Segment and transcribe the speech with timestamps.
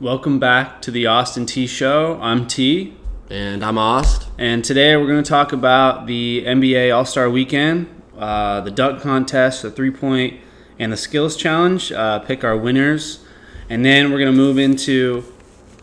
[0.00, 2.18] Welcome back to the Austin T Show.
[2.20, 2.94] I'm T,
[3.30, 4.28] And I'm Aust.
[4.38, 9.00] and today we're going to talk about the NBA All Star Weekend, uh, the dunk
[9.00, 10.40] contest, the three point,
[10.78, 11.92] and the skills challenge.
[11.92, 13.24] Uh, pick our winners,
[13.68, 15.24] and then we're going to move into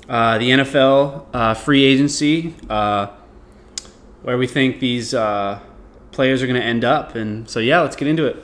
[0.09, 3.07] uh, the NFL uh, free agency, uh,
[4.23, 5.59] where we think these uh,
[6.12, 7.16] players are going to end up.
[7.16, 8.43] And so, yeah, let's get into it.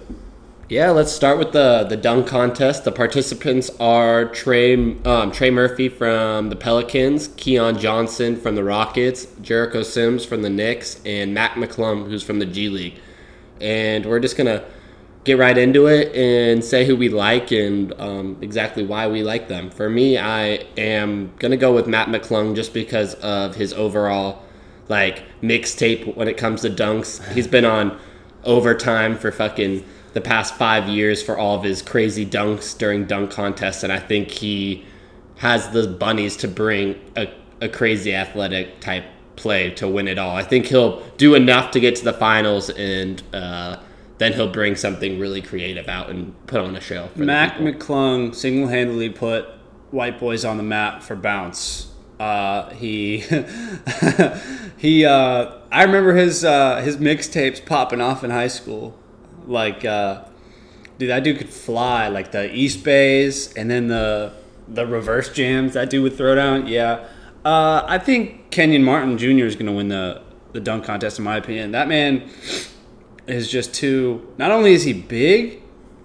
[0.69, 2.83] Yeah, let's start with the the dunk contest.
[2.83, 4.73] The participants are Trey
[5.03, 10.49] um, Trey Murphy from the Pelicans, Keon Johnson from the Rockets, Jericho Sims from the
[10.49, 12.99] Knicks, and Mac McClung, who's from the G League.
[13.61, 14.65] And we're just gonna
[15.23, 19.47] get right into it and say who we like and um, exactly why we like
[19.47, 19.69] them.
[19.69, 24.43] For me, I am gonna go with Mac McClung just because of his overall
[24.89, 27.25] like mixtape when it comes to dunks.
[27.31, 27.97] He's been on
[28.43, 29.85] overtime for fucking
[30.17, 33.99] the past five years for all of his crazy dunks during dunk contests, and I
[33.99, 34.83] think he
[35.35, 39.05] has the bunnies to bring a, a crazy athletic type
[39.35, 40.35] play to win it all.
[40.35, 43.77] I think he'll do enough to get to the finals, and uh,
[44.17, 47.09] then he'll bring something really creative out and put on a show.
[47.15, 47.59] Mac.
[47.59, 49.45] McClung single handedly put
[49.91, 51.91] white boys on the map for bounce.
[52.19, 53.17] Uh, he
[54.77, 58.97] he uh, I remember his uh, his mixtapes popping off in high school.
[59.47, 60.25] Like uh,
[60.97, 62.09] dude, that dude could fly.
[62.09, 64.33] Like the East Bays and then the
[64.67, 66.67] the reverse jams that dude would throw down.
[66.67, 67.07] Yeah.
[67.45, 69.45] Uh, I think Kenyon Martin Jr.
[69.45, 70.21] is going to win the
[70.53, 71.71] the dunk contest in my opinion.
[71.71, 72.29] That man
[73.27, 74.33] is just too.
[74.37, 75.61] Not only is he big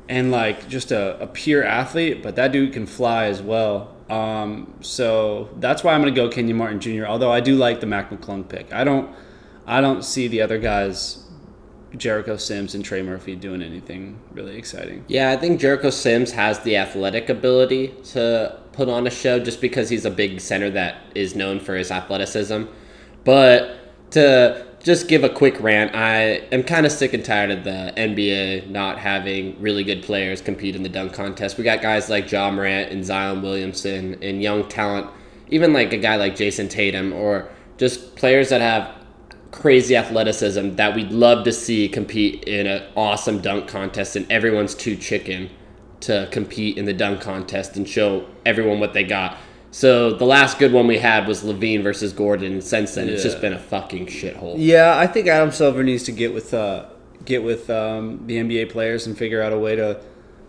[0.08, 3.96] and like just a, a pure athlete, but that dude can fly as well.
[4.10, 7.06] Um, so that's why I'm gonna go Kenyon Martin Jr.
[7.06, 8.72] Although I do like the Mac McClung pick.
[8.72, 9.14] I don't,
[9.66, 11.26] I don't see the other guys,
[11.96, 15.04] Jericho Sims and Trey Murphy, doing anything really exciting.
[15.08, 19.60] Yeah, I think Jericho Sims has the athletic ability to put on a show just
[19.60, 22.64] because he's a big center that is known for his athleticism.
[23.24, 27.64] But to just give a quick rant, I am kind of sick and tired of
[27.64, 31.56] the NBA not having really good players compete in the dunk contest.
[31.56, 35.08] We got guys like Ja Morant and Zion Williamson and young talent,
[35.48, 39.01] even like a guy like Jayson Tatum or just players that have
[39.52, 44.74] crazy athleticism that we'd love to see compete in an awesome dunk contest and everyone's
[44.74, 45.48] too chicken
[46.00, 49.36] to compete in the dunk contest and show everyone what they got.
[49.70, 53.22] So the last good one we had was LaVine versus Gordon and since then it's
[53.22, 54.56] just been a fucking shithole.
[54.58, 56.86] Yeah, I think Adam Silver needs to get with uh,
[57.24, 60.00] get with um, the NBA players and figure out a way to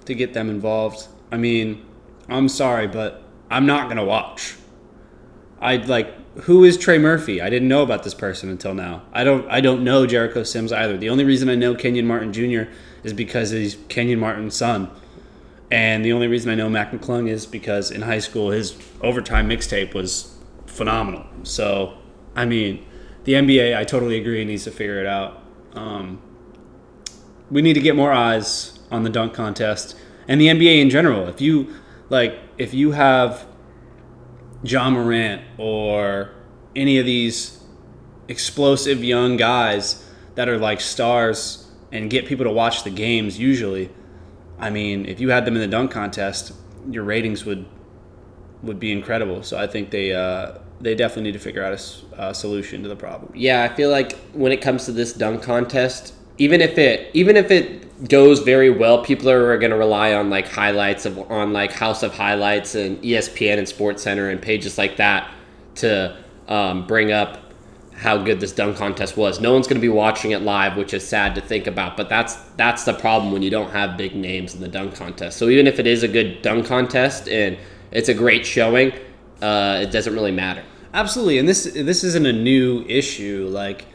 [0.05, 1.07] to get them involved.
[1.31, 1.85] I mean,
[2.29, 3.21] I'm sorry, but
[3.51, 4.55] I'm not gonna watch.
[5.59, 7.41] I'd like who is Trey Murphy?
[7.41, 9.03] I didn't know about this person until now.
[9.13, 10.97] I don't I don't know Jericho Sims either.
[10.97, 12.71] The only reason I know Kenyon Martin Jr.
[13.03, 14.89] is because he's Kenyon Martin's son.
[15.69, 19.49] And the only reason I know Mac McClung is because in high school his overtime
[19.49, 20.35] mixtape was
[20.65, 21.25] phenomenal.
[21.43, 21.97] So,
[22.35, 22.85] I mean,
[23.23, 25.41] the NBA, I totally agree, needs to figure it out.
[25.73, 26.21] Um,
[27.49, 29.95] we need to get more eyes on the dunk contest
[30.27, 31.27] and the NBA in general.
[31.27, 31.73] If you
[32.09, 33.45] like, if you have
[34.63, 36.31] Ja Morant or
[36.75, 37.63] any of these
[38.27, 43.89] explosive young guys that are like stars and get people to watch the games, usually,
[44.59, 46.53] I mean, if you had them in the dunk contest,
[46.89, 47.65] your ratings would
[48.63, 49.43] would be incredible.
[49.43, 51.73] So I think they uh, they definitely need to figure out
[52.17, 53.31] a solution to the problem.
[53.35, 57.37] Yeah, I feel like when it comes to this dunk contest, even if it even
[57.37, 61.53] if it goes very well, people are going to rely on like highlights of on
[61.53, 65.31] like House of Highlights and ESPN and Sports Center and pages like that
[65.75, 67.39] to um, bring up
[67.95, 69.39] how good this dunk contest was.
[69.39, 71.95] No one's going to be watching it live, which is sad to think about.
[71.95, 75.37] But that's that's the problem when you don't have big names in the dunk contest.
[75.37, 77.57] So even if it is a good dunk contest and
[77.91, 78.91] it's a great showing,
[79.41, 80.63] uh, it doesn't really matter.
[80.93, 83.47] Absolutely, and this this isn't a new issue.
[83.49, 83.85] Like,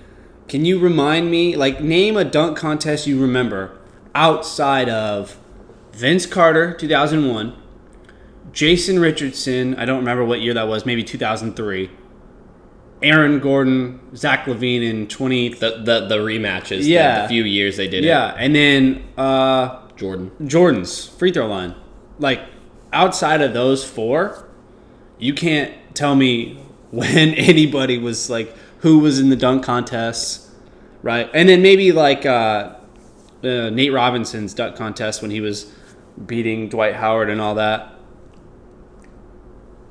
[0.49, 1.57] can you remind me?
[1.57, 3.78] Like, name a dunk contest you remember
[4.15, 5.39] outside of
[5.93, 7.55] Vince Carter, two thousand one,
[8.53, 9.75] Jason Richardson.
[9.77, 10.87] I don't remember what year that was.
[10.87, 11.91] Maybe two thousand three.
[13.01, 15.51] Aaron Gordon, Zach LaVine in twenty.
[15.51, 17.23] The the, the rematches, Yeah.
[17.23, 18.09] the, few years they did it.
[18.09, 20.31] Yeah, and then uh, Jordan.
[20.49, 21.75] Jordan's free throw line.
[22.19, 22.41] Like
[22.93, 24.49] outside of those four,
[25.19, 26.55] you can't tell me
[26.91, 30.51] when anybody was like who was in the dunk contests,
[31.03, 31.31] right?
[31.35, 32.75] And then maybe like uh,
[33.43, 35.73] uh, Nate Robinson's duck contest when he was
[36.27, 37.95] beating Dwight Howard and all that.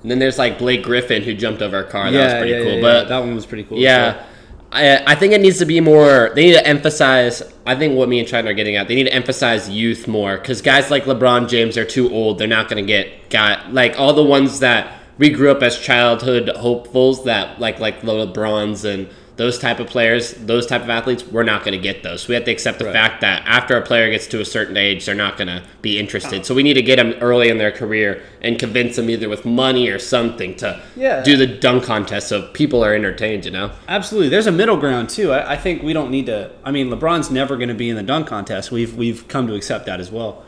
[0.01, 2.11] And then there's like Blake Griffin who jumped over a car.
[2.11, 2.73] That was pretty yeah, cool.
[2.75, 3.09] yeah, but yeah.
[3.09, 3.77] that one was pretty cool.
[3.79, 4.25] yeah,
[4.71, 6.31] I, I think it needs to be more.
[6.35, 7.41] They need to emphasize.
[7.65, 8.87] I think what me and China are getting at.
[8.87, 12.37] They need to emphasize youth more because guys like LeBron James are too old.
[12.37, 15.79] They're not going to get got like all the ones that we grew up as
[15.79, 20.89] childhood hopefuls that like like the LeBrons and those type of players, those type of
[20.89, 22.23] athletes, we're not going to get those.
[22.23, 22.93] So we have to accept the Right.
[22.93, 25.99] fact that after a player gets to a certain age, they're not going to be
[25.99, 26.39] interested.
[26.39, 26.43] Oh.
[26.43, 29.45] So we need to get them early in their career and convince them either with
[29.45, 31.21] money or something to Yeah.
[31.23, 33.45] do the dunk contest so people are entertained.
[33.45, 33.71] You know.
[33.87, 34.29] Absolutely.
[34.29, 35.31] There's a middle ground too.
[35.31, 36.49] I, I think we don't need to.
[36.65, 38.71] I mean, LeBron's never going to be in the dunk contest.
[38.71, 40.43] We've we've come to accept that as well.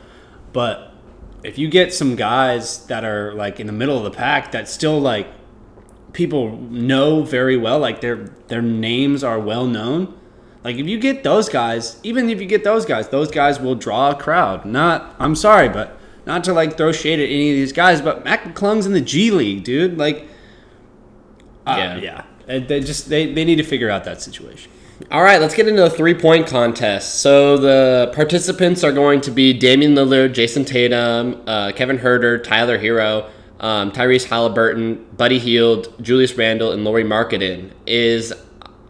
[0.51, 0.91] But
[1.43, 4.67] if you get some guys that are like in the middle of the pack that
[4.67, 5.27] still like
[6.13, 10.15] people know very well, like their their names are well known.
[10.63, 13.75] Like if you get those guys, even if you get those guys, those guys will
[13.75, 14.65] draw a crowd.
[14.65, 18.25] Not, I'm sorry, but not to like throw shade at any of these guys, but
[18.25, 19.97] Mac McClung's in the G League, dude.
[19.97, 20.27] Like,
[21.65, 21.97] uh, Yeah.
[21.97, 24.71] yeah, And They just they, they need to figure out that situation.
[25.11, 27.21] All right, let's get into the three point contest.
[27.21, 32.77] So the participants are going to be Damian Lillard, Jayson Tatum, uh, Kevin Huerter, Tyler
[32.77, 33.29] Herro,
[33.59, 37.71] um, Tyrese Halliburton, Buddy Hield, Julius Randle, and Lauri Markkanen.
[37.85, 38.33] Is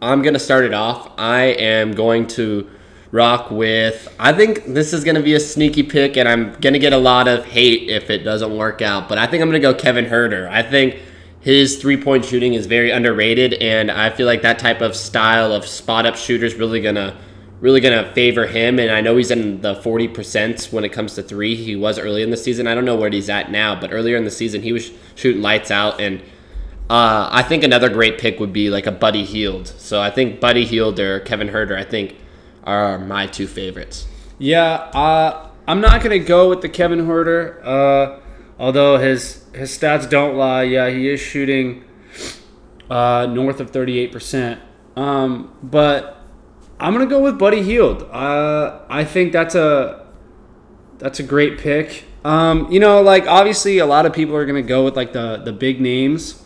[0.02, 1.12] I'm gonna start it off.
[1.18, 2.68] I am going to
[3.12, 4.08] rock with.
[4.18, 7.28] I think this is gonna be a sneaky pick, and I'm gonna get a lot
[7.28, 9.08] of hate if it doesn't work out.
[9.08, 10.48] But I think I'm gonna go Kevin Huerter.
[10.48, 11.00] I think
[11.40, 15.52] his three point shooting is very underrated, and I feel like that type of style
[15.52, 17.16] of spot up shooter is really gonna
[17.60, 18.78] really gonna favor him.
[18.78, 21.54] And I know he's in the forty percent when it comes to three.
[21.54, 22.66] He was early in the season.
[22.66, 25.42] I don't know where he's at now, but earlier in the season he was shooting
[25.42, 26.00] lights out.
[26.00, 26.20] And
[26.88, 29.68] uh, I think another great pick would be like a Buddy Hield.
[29.68, 32.16] So I think Buddy Hield or Kevin Huerter, I think,
[32.64, 34.08] are my two favorites.
[34.38, 37.64] Yeah, uh, I'm not gonna go with the Kevin Huerter.
[37.64, 38.20] Uh,
[38.58, 40.64] although his his stats don't lie.
[40.64, 41.84] Yeah, he is shooting
[42.90, 44.60] uh, north of 38 percent.
[44.96, 46.19] Um, but
[46.80, 48.02] I'm gonna go with Buddy Hield.
[48.10, 50.06] Uh, I think that's a
[50.98, 52.04] that's a great pick.
[52.24, 55.36] Um, you know, like obviously a lot of people are gonna go with like the
[55.36, 56.42] the big names,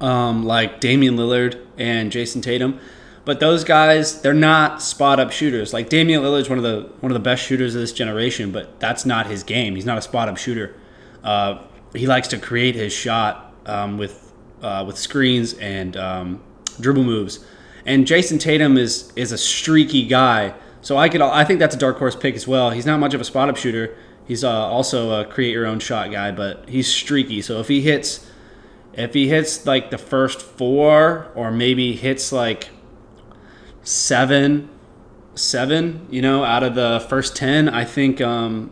[0.00, 2.80] um, like Damian Lillard and Jayson Tatum.
[3.24, 5.72] But those guys, they're not spot up shooters.
[5.72, 8.80] Like Damian Lillard's one of the one of the best shooters of this generation, but
[8.80, 9.76] that's not his game.
[9.76, 10.74] He's not a spot up shooter.
[11.22, 11.62] Uh,
[11.94, 14.32] he likes to create his shot um, with
[14.62, 16.42] uh, with screens and um,
[16.80, 17.44] dribble moves.
[17.86, 21.78] And Jayson Tatum is is a streaky guy, so I could I think that's a
[21.78, 22.70] dark horse pick as well.
[22.70, 23.96] He's not much of a spot up shooter.
[24.26, 27.42] He's uh, also a create your own shot guy, but he's streaky.
[27.42, 28.26] So if he hits
[28.92, 32.70] if he hits like the first four or maybe hits like
[33.82, 34.68] seven
[35.34, 38.70] seven you know out of the first 10 i think um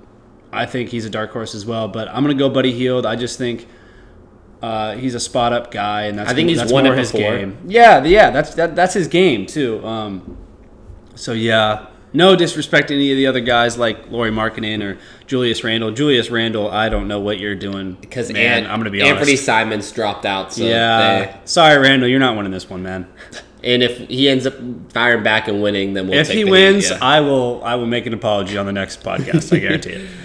[0.52, 3.16] i think he's a dark horse as well but i'm gonna go Buddy Hield i
[3.16, 3.66] just think
[4.62, 7.12] uh, he's a spot up guy, and that's I think he's that's won it his
[7.12, 7.36] before.
[7.36, 7.58] game.
[7.66, 9.84] Yeah, yeah, that's that, that's his game too.
[9.86, 10.36] Um,
[11.14, 15.62] so yeah, no disrespect to any of the other guys like Lauri Markkanen or Julius
[15.64, 15.90] Randle.
[15.92, 18.64] Julius Randle, I don't know what you're doing Because man.
[18.64, 19.44] An- I'm gonna be Anthony honest.
[19.44, 20.52] Simons dropped out.
[20.52, 23.06] So yeah, they- sorry, Randle, you're not winning this one, man.
[23.62, 24.54] and if he ends up
[24.92, 26.98] firing back and winning, then we'll if take he wins, yeah.
[27.02, 29.54] I will I will make an apology on the next podcast.
[29.54, 30.08] I guarantee it.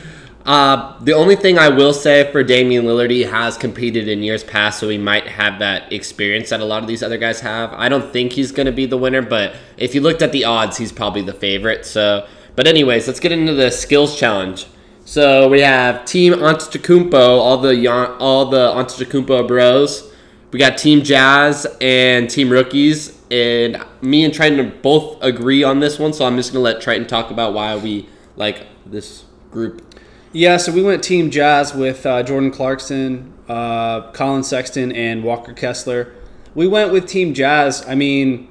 [0.46, 4.44] Uh, the only thing I will say for Damian Lillard, he has competed in years
[4.44, 7.72] past, so he might have that experience that a lot of these other guys have.
[7.74, 10.44] I don't think he's going to be the winner, but if you looked at the
[10.44, 11.86] odds, he's probably the favorite.
[11.86, 14.68] So, but anyways, let's get into the skills challenge.
[15.06, 17.88] So we have Team Antetokounmpo, all the
[18.20, 20.12] all the Antetokounmpo bros.
[20.52, 26.00] We got Team Jazz and Team Rookies, and me and Triton both agree on this
[26.00, 26.14] one.
[26.14, 29.93] So I'm just gonna let Triton talk about why we like this group
[30.36, 35.54] Yeah, so we went Team Jazz with uh, Jordan Clarkson, uh, Collin Sexton, and Walker
[35.54, 36.12] Kessler.
[36.56, 37.88] We went with Team Jazz.
[37.88, 38.48] I mean,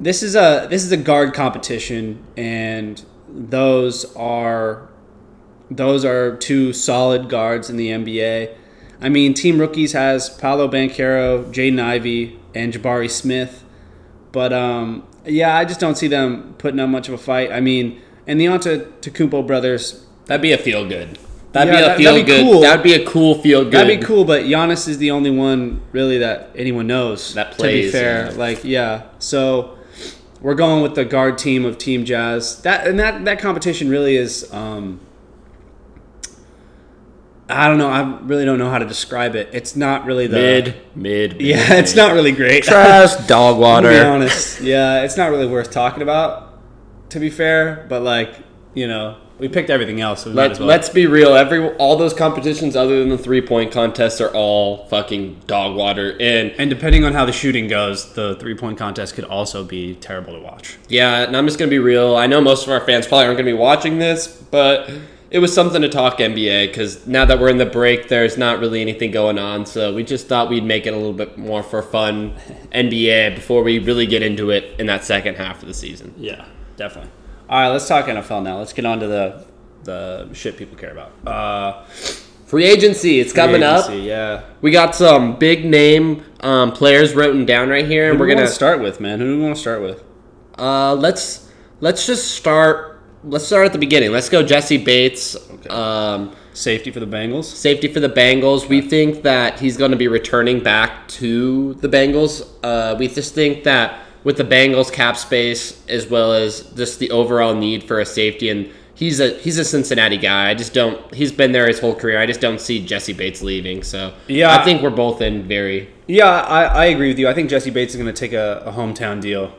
[0.00, 4.88] this is a this is a guard competition, and those are
[5.70, 8.56] those are two solid guards in the NBA.
[9.00, 13.64] I mean, Team Rookies has Paolo Banchero, Jaden Ivey, and Jabari Smith.
[14.32, 17.52] But um, yeah, I just don't see them putting up much of a fight.
[17.52, 21.18] I mean, and the Antetokounmpo brothers, That'd be a feel good.
[21.52, 22.44] That'd Yeah, be a that- feel that'd be good.
[22.44, 22.60] cool.
[22.62, 23.72] That'd be a cool feel good.
[23.72, 27.34] That'd be cool, but Giannis is the only one really that anyone knows.
[27.34, 28.38] That To plays, be fair, yeah.
[28.38, 29.02] like yeah.
[29.18, 29.70] So
[30.40, 32.60] we're going with the guard team of Team Jazz.
[32.62, 34.52] That and that that competition really is.
[34.52, 35.00] Um,
[37.48, 37.90] I don't know.
[37.90, 39.50] I really don't know how to describe it.
[39.52, 41.40] It's not really the Mid, mid.
[41.42, 42.64] Yeah, it's not really great.
[42.64, 43.88] trash dog water.
[43.90, 46.50] To be honest, yeah, it's not really worth talking about.
[47.10, 48.34] To be fair, but like
[48.72, 50.22] you know, we picked everything else.
[50.24, 50.68] So we Let, as well.
[50.68, 51.34] Let's be real.
[51.34, 56.16] Every all those competitions other than the three point contests are all fucking dog water.
[56.20, 59.96] And And depending on how the shooting goes, the three point contest could also be
[59.96, 60.78] terrible to watch.
[60.88, 62.16] yeah, and I'm just gonna be real.
[62.16, 64.90] I know most of our fans probably aren't gonna be watching this, but
[65.30, 68.60] it was something to talk NBA because now that we're in the break, there's not
[68.60, 69.66] really anything going on.
[69.66, 72.36] So we just thought we'd make it a little bit more for fun
[72.72, 76.14] NBA before we really get into it in that second half of the season.
[76.16, 76.44] Yeah,
[76.76, 77.10] definitely.
[77.48, 78.58] All right, let's talk NFL now.
[78.58, 79.44] Let's get on to the
[79.84, 81.12] the shit people care about.
[81.26, 81.84] Uh,
[82.46, 83.90] Free agency, it's coming up.
[83.90, 84.44] Yeah.
[84.60, 88.46] We got some big name um, players written down right here, and Who we're gonna
[88.48, 89.18] start with, man?
[89.18, 90.02] Who do we want to start with?
[90.58, 93.02] Uh, let's let's just start.
[93.24, 94.12] Let's start at the beginning.
[94.12, 95.36] Let's go Jesse Bates.
[95.36, 95.68] Okay.
[95.68, 97.46] Um, Safety for the Bengals.
[97.46, 98.68] safety for the Bengals.
[98.68, 102.48] We think that he's going to be returning back to the Bengals.
[102.62, 107.10] Uh, we just think that with the Bengals cap space as well as just the
[107.10, 110.50] overall need for a safety, and he's a he's a Cincinnati guy.
[110.50, 111.14] I just don't.
[111.14, 112.18] He's been there his whole career.
[112.18, 113.82] I just don't see Jesse Bates leaving.
[113.82, 114.56] So Yeah.
[114.56, 117.28] I think we're both in very Yeah, I, I agree with you.
[117.28, 119.54] I think Jesse Bates is going to take a, a hometown deal.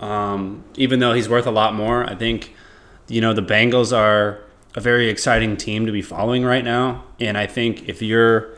[0.00, 2.54] Um, even though he's worth a lot more, I think,
[3.08, 4.40] you know, the Bengals are
[4.74, 7.04] a very exciting team to be following right now.
[7.18, 8.50] And I think if you're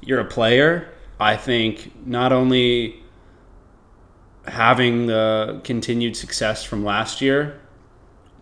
[0.00, 0.88] you're a player,
[1.20, 3.01] I think not only
[4.46, 7.60] having the continued success from last year,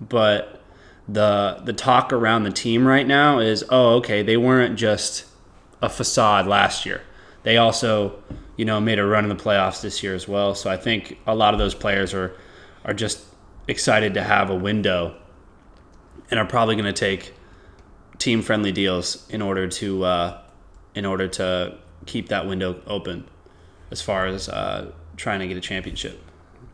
[0.00, 0.62] but
[1.08, 5.26] the the talk around the team right now is, oh, okay, they weren't just
[5.82, 7.02] a facade last year.
[7.42, 8.22] They also,
[8.56, 10.54] you know, made a run in the playoffs this year as well.
[10.54, 12.34] So I think a lot of those players are
[12.84, 13.24] are just
[13.68, 15.16] excited to have a window
[16.30, 17.34] and are probably going to take
[18.18, 20.42] team friendly deals in order to uh,
[20.94, 21.76] in order to
[22.06, 23.28] keep that window open
[23.90, 24.90] as far as uh,
[25.20, 26.20] trying to get a championship.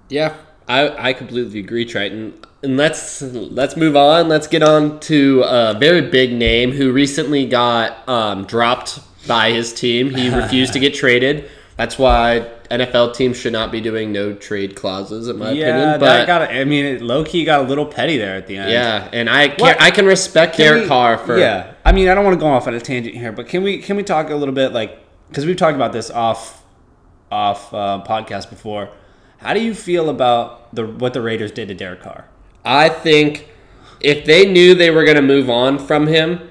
[0.09, 0.37] Yeah,
[0.69, 2.41] I, I completely agree, Triton.
[2.63, 4.29] And let's let's move on.
[4.29, 9.75] Let's get on to a very big name who recently got um, dropped by his
[9.75, 10.15] team.
[10.15, 11.51] He refused to get traded.
[11.77, 15.89] That's why NFL teams should not be doing no trade clauses, in my yeah, opinion.
[15.89, 16.51] that But got.
[16.51, 18.71] I mean, low key got a little petty there at the end.
[18.71, 19.81] yeah, and I can, What?
[19.81, 21.75] I can respect Can Derek Carr for yeah.
[21.85, 23.79] I mean, I don't want to go off on a tangent here, but can we
[23.79, 24.99] can we talk a little bit like
[25.29, 26.63] because we've talked about this off
[27.31, 28.91] off uh, podcast before.
[29.39, 32.27] How do you feel about the what the Raiders did to Derek Carr?
[32.65, 33.49] I think
[34.01, 36.49] if they knew they were going to move on from him,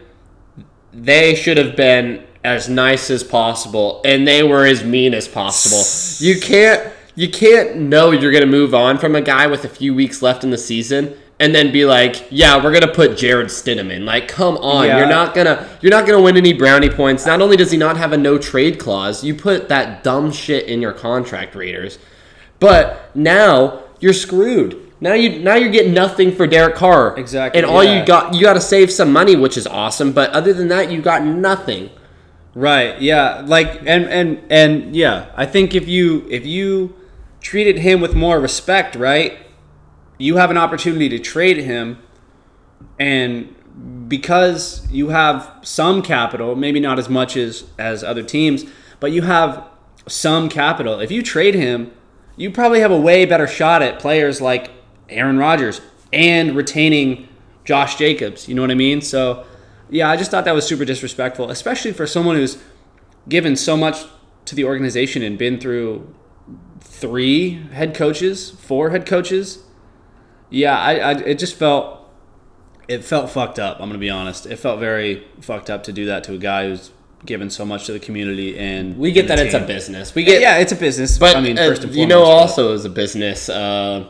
[0.93, 5.83] they should have been as nice as possible and they were as mean as possible.
[6.25, 9.69] You can't you can't know you're going to move on from a guy with a
[9.69, 13.17] few weeks left in the season and then be like, "Yeah, we're going to put
[13.17, 14.85] Jarrett Stidham in." Like, come on.
[14.85, 14.99] Yeah.
[14.99, 17.25] You're not going to you're not to win any brownie points.
[17.25, 20.65] Not only does he not have a no trade clause, you put that dumb shit
[20.65, 21.99] in your contract, Raiders.
[22.59, 24.81] But now you're screwed.
[25.01, 27.17] Now you now you're getting nothing for Derek Carr.
[27.17, 27.99] Exactly, And all yeah.
[27.99, 30.13] you got you got to save some money, which is awesome.
[30.13, 31.89] But other than that, you got nothing.
[32.53, 32.99] Right.
[33.01, 33.43] Yeah.
[33.45, 35.27] Like and and and yeah.
[35.35, 36.95] I think if you if you
[37.41, 39.37] treated him with more respect, right,
[40.17, 41.99] you have an opportunity to trade him,
[42.99, 43.53] and
[44.07, 48.65] because you have some capital, maybe not as much as as other teams,
[48.99, 49.67] but you have
[50.07, 50.99] some capital.
[50.99, 51.91] If you trade him,
[52.37, 54.71] you probably have a way better shot at players like
[55.09, 55.81] Aaron Rodgers
[56.13, 57.27] and retaining
[57.63, 58.47] Josh Jacobs.
[58.47, 59.01] You know what I mean?
[59.01, 59.45] So,
[59.89, 62.61] yeah, I just thought that was super disrespectful, especially for someone who's
[63.27, 64.05] given so much
[64.45, 66.13] to the organization and been through
[66.79, 69.63] three head coaches, four head coaches.
[70.49, 71.99] Yeah, I, I it just felt
[72.87, 73.79] it felt fucked up.
[73.79, 74.45] I'm gonna be honest.
[74.45, 76.91] It felt very fucked up to do that to a guy who's
[77.25, 80.13] given so much to the community and We get and that the it's a business.
[80.15, 81.17] We get yeah, it's a business.
[81.17, 84.05] But I mean, uh, first and foremost, you know, also as a business, uh,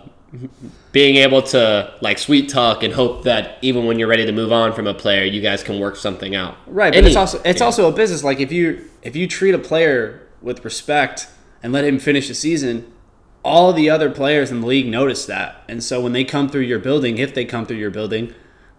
[0.92, 4.52] being able to like sweet talk and hope that even when you're ready to move
[4.52, 6.58] on from a player, you guys can work something out.
[6.68, 7.66] Right, but Any- it's also it's yeah.
[7.66, 8.24] also a business.
[8.24, 11.28] Like if you if you treat a player with respect
[11.64, 12.92] and let him finish the season,
[13.46, 16.62] all the other players in the league notice that, and so when they come through
[16.62, 18.34] your building, if they come through your building,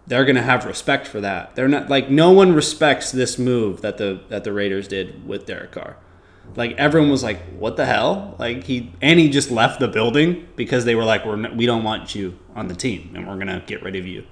[0.05, 1.55] they're gonna have respect for that.
[1.55, 5.45] They're not like no one respects this move that the that the Raiders did with
[5.45, 5.97] Derek Carr.
[6.55, 10.47] Like everyone was like, "What the hell?" Like he and he just left the building
[10.55, 13.63] because they were like, "We're we don't want you on the team, and we're gonna
[13.65, 14.25] get rid of you."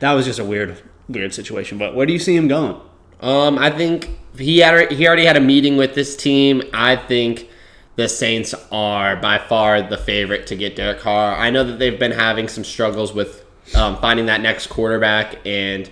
[0.00, 1.78] That was just a weird weird situation.
[1.78, 2.80] But where do you see him going?
[3.20, 6.62] Um, I think he had he already had a meeting with this team.
[6.72, 7.48] I think
[7.96, 11.36] the Saints are by far the favorite to get Derek Carr.
[11.36, 13.44] I know that they've been having some struggles with
[13.74, 15.90] um, finding that next quarterback, and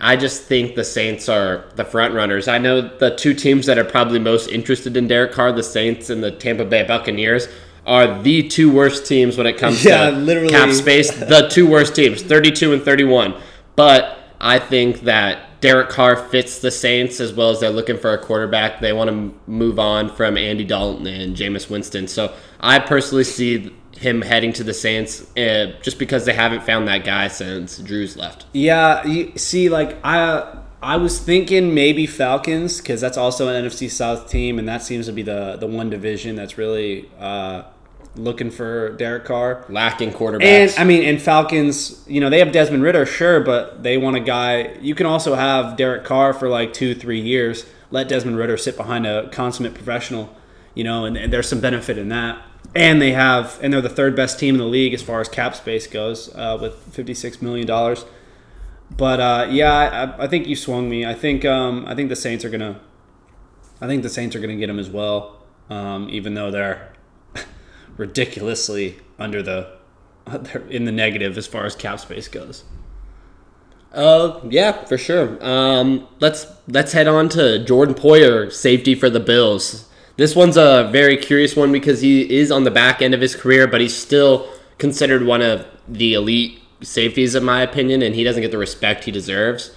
[0.00, 2.48] I just think the Saints are the front runners.
[2.48, 6.10] I know the two teams that are probably most interested in Derek Carr, the Saints
[6.10, 7.48] and the Tampa Bay Buccaneers,
[7.86, 10.50] are the two worst teams when it comes Yeah, to literally.
[10.50, 11.10] cap space.
[11.12, 13.34] The two worst teams, 32 and 31.
[13.76, 18.12] But I think that Derek Carr fits the Saints as well as they're looking for
[18.12, 18.80] a quarterback.
[18.80, 22.08] They want to move on from Andy Dalton and Jameis Winston.
[22.08, 26.88] So I personally see him heading to the Saints, uh, just because they haven't found
[26.88, 28.46] that guy since Drew's left.
[28.52, 33.90] Yeah, you see, like I I was thinking maybe Falcons because that's also an NFC
[33.90, 37.64] South team, and that seems to be the the one division that's really uh,
[38.16, 39.64] looking for Derek Carr.
[39.68, 40.42] Lacking quarterbacks.
[40.42, 44.16] And I mean, and Falcons, you know, they have Desmond Ridder, sure, but they want
[44.16, 44.74] a guy.
[44.80, 47.66] You can also have Derek Carr for like two, three years.
[47.90, 50.34] Let Desmond Ridder sit behind a consummate professional,
[50.74, 52.40] you know, and, and there's some benefit in that.
[52.74, 55.28] And they have, and they're the third best team in the league as far as
[55.28, 58.04] cap space goes, uh, with fifty-six million dollars.
[58.96, 61.04] But uh, yeah, I, I think you swung me.
[61.04, 62.80] I think um, I think the Saints are gonna,
[63.80, 66.92] I think the Saints are gonna get him as well, um, even though they're
[68.00, 69.70] ridiculously under the,
[70.70, 72.64] in the negative as far as cap space goes.
[73.92, 75.36] Uh, yeah, for sure.
[75.44, 79.88] Um, let's let's head on to Jordan Poyer, safety for the Bills.
[80.16, 83.34] This one's a very curious one because he is on the back end of his
[83.34, 88.22] career, but he's still considered one of the elite safeties, in my opinion, and he
[88.22, 89.74] doesn't get the respect he deserves.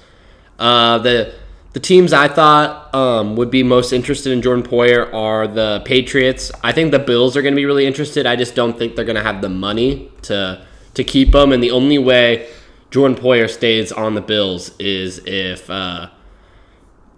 [0.59, 1.33] Uh, the
[1.73, 6.51] the teams I thought um, would be most interested in Jordan Poyer are the Patriots.
[6.63, 8.25] I think the Bills are going to be really interested.
[8.25, 11.63] I just don't think they're going to have the money to to keep him, and
[11.63, 12.47] the only way
[12.91, 16.09] Jordan Poyer stays on the Bills is if uh,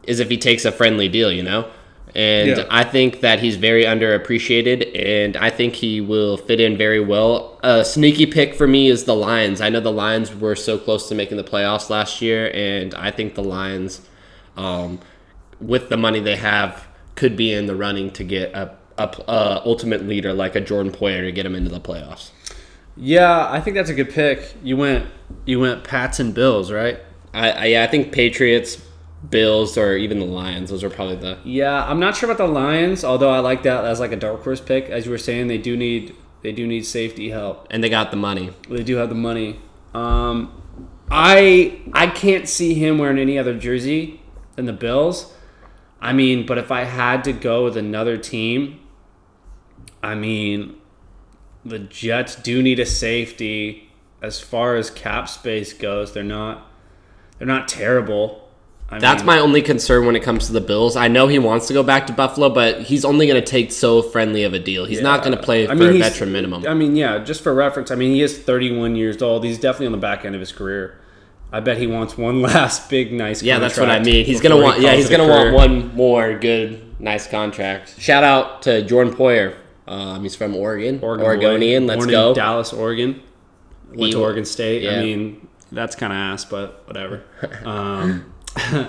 [0.03, 1.69] is if he takes a friendly deal, you know.
[2.15, 2.65] And Yeah.
[2.69, 7.59] I think that he's very underappreciated, and I think he will fit in very well.
[7.61, 9.59] A sneaky pick for me is the Lions.
[9.59, 13.11] I know the Lions were so close to making the playoffs last year, and I
[13.11, 13.99] think the Lions,
[14.57, 14.99] um,
[15.59, 19.61] with the money they have, could be in the running to get a, a, a
[19.65, 22.31] ultimate leader like a Jordan Poyer to get him into the playoffs.
[22.97, 24.55] Yeah, I think that's a good pick.
[24.63, 25.07] You went
[25.45, 26.99] you went Pats and Bills, right?
[27.33, 28.81] I, I yeah, I think Patriots,
[29.29, 30.69] Bills, or even the Lions.
[30.69, 33.83] Those are probably the Yeah, I'm not sure about the Lions, although I like that
[33.83, 34.85] as like a dark horse pick.
[34.85, 37.67] As you were saying, they do need they do need safety help.
[37.69, 38.51] and they got the money.
[38.69, 39.59] They do have the money.
[39.93, 40.61] Um,
[41.11, 44.21] I I can't see him wearing any other jersey
[44.55, 45.33] than the Bills.
[46.01, 48.79] I mean, but if I had to go with another team,
[50.03, 50.77] I mean,
[51.63, 53.89] the Jets do need a safety.
[54.21, 56.71] As far as cap space goes, they're not
[57.37, 58.41] they're not terrible.
[58.87, 60.95] I That's mean, my only concern when it comes to the Bills.
[60.95, 63.71] I know he wants to go back to Buffalo, but he's only going to take
[63.71, 64.85] so friendly of a deal.
[64.85, 66.67] He's not going to play I for mean, a veteran minimum.
[66.67, 69.43] I mean, yeah, just for reference, I mean, he is 31 years old.
[69.43, 70.99] He's definitely on the back end of his career.
[71.55, 73.41] I bet he wants one last big, nice.
[73.41, 74.25] yeah, that's what I mean.
[74.25, 74.81] He's going to he want.
[74.81, 77.95] Yeah, he's going to want one more good, nice contract.
[77.99, 79.55] Shout out to Jordan Poyer.
[79.87, 81.83] Um, he's from Oregon, Oregon Oregonian.
[81.83, 82.29] boy, Let's born go.
[82.29, 83.21] In Dallas, Oregon.
[83.89, 84.81] Went He- to Oregon State.
[84.83, 84.99] yeah.
[84.99, 87.23] I mean, that's kind of ass, but whatever.
[87.65, 88.33] Um,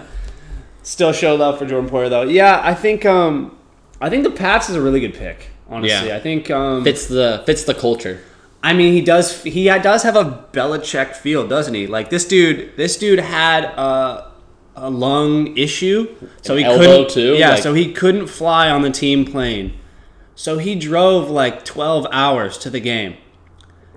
[0.82, 2.22] still show love for Jordan Poyer, though.
[2.22, 3.56] Yeah, I think um,
[4.00, 5.50] I think the Pats is a really good pick.
[5.68, 6.16] Honestly, Yeah.
[6.16, 8.20] I think um, Fits the fits the culture.
[8.68, 9.42] I mean, he does.
[9.44, 11.86] He does have a Belichick feel, doesn't he?
[11.86, 12.76] Like this dude.
[12.76, 14.32] This dude had a,
[14.74, 17.10] a lung issue, so An he elbow, couldn't.
[17.10, 17.34] too?
[17.34, 19.78] Yeah, Like- so he couldn't fly on the team plane.
[20.34, 23.16] So he drove like twelve hours to the game.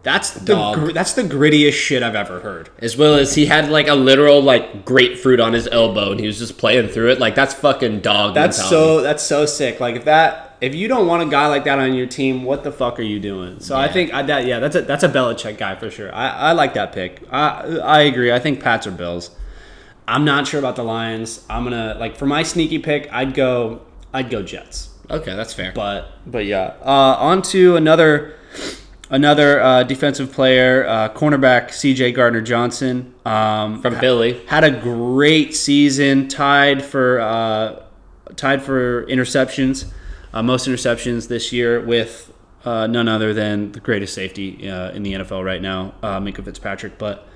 [0.01, 0.75] That's the Dog.
[0.75, 2.69] gr- that's the grittiest shit I've ever heard.
[2.79, 6.25] As well as he had like a literal like grapefruit on his elbow, and he
[6.27, 7.19] was just playing through it.
[7.19, 8.33] Like that's fucking dog.
[8.35, 8.75] That's mentality.
[8.97, 9.81] so that's so sick.
[9.81, 12.63] Like if that if you don't want a guy like that on your team, what
[12.63, 13.59] the fuck are you doing?
[13.59, 16.13] So I think I, that yeah, that's a that's a Belichick guy for sure.
[16.13, 17.23] I, I like that pick.
[17.31, 18.31] I I agree.
[18.31, 19.31] I think Pats or Bills.
[20.07, 21.45] I'm not sure about the Lions.
[21.49, 23.11] I'm gonna like for my sneaky pick.
[23.11, 23.81] I'd go
[24.13, 24.89] I'd go Jets.
[25.09, 25.71] Okay, that's fair.
[25.73, 26.73] But but yeah.
[26.81, 28.35] Uh, on to another
[29.09, 32.11] another uh, defensive player, uh, cornerback C.J.
[32.11, 33.13] Gardner Johnson.
[33.25, 34.45] Um, From Philly.
[34.47, 37.81] had a great season, tied for uh,
[38.35, 39.91] tied for interceptions,
[40.33, 42.33] uh, most interceptions this year with
[42.65, 46.43] uh, none other than the greatest safety uh, in the NFL right now, uh, Minkah
[46.43, 46.97] Fitzpatrick.
[46.97, 47.27] But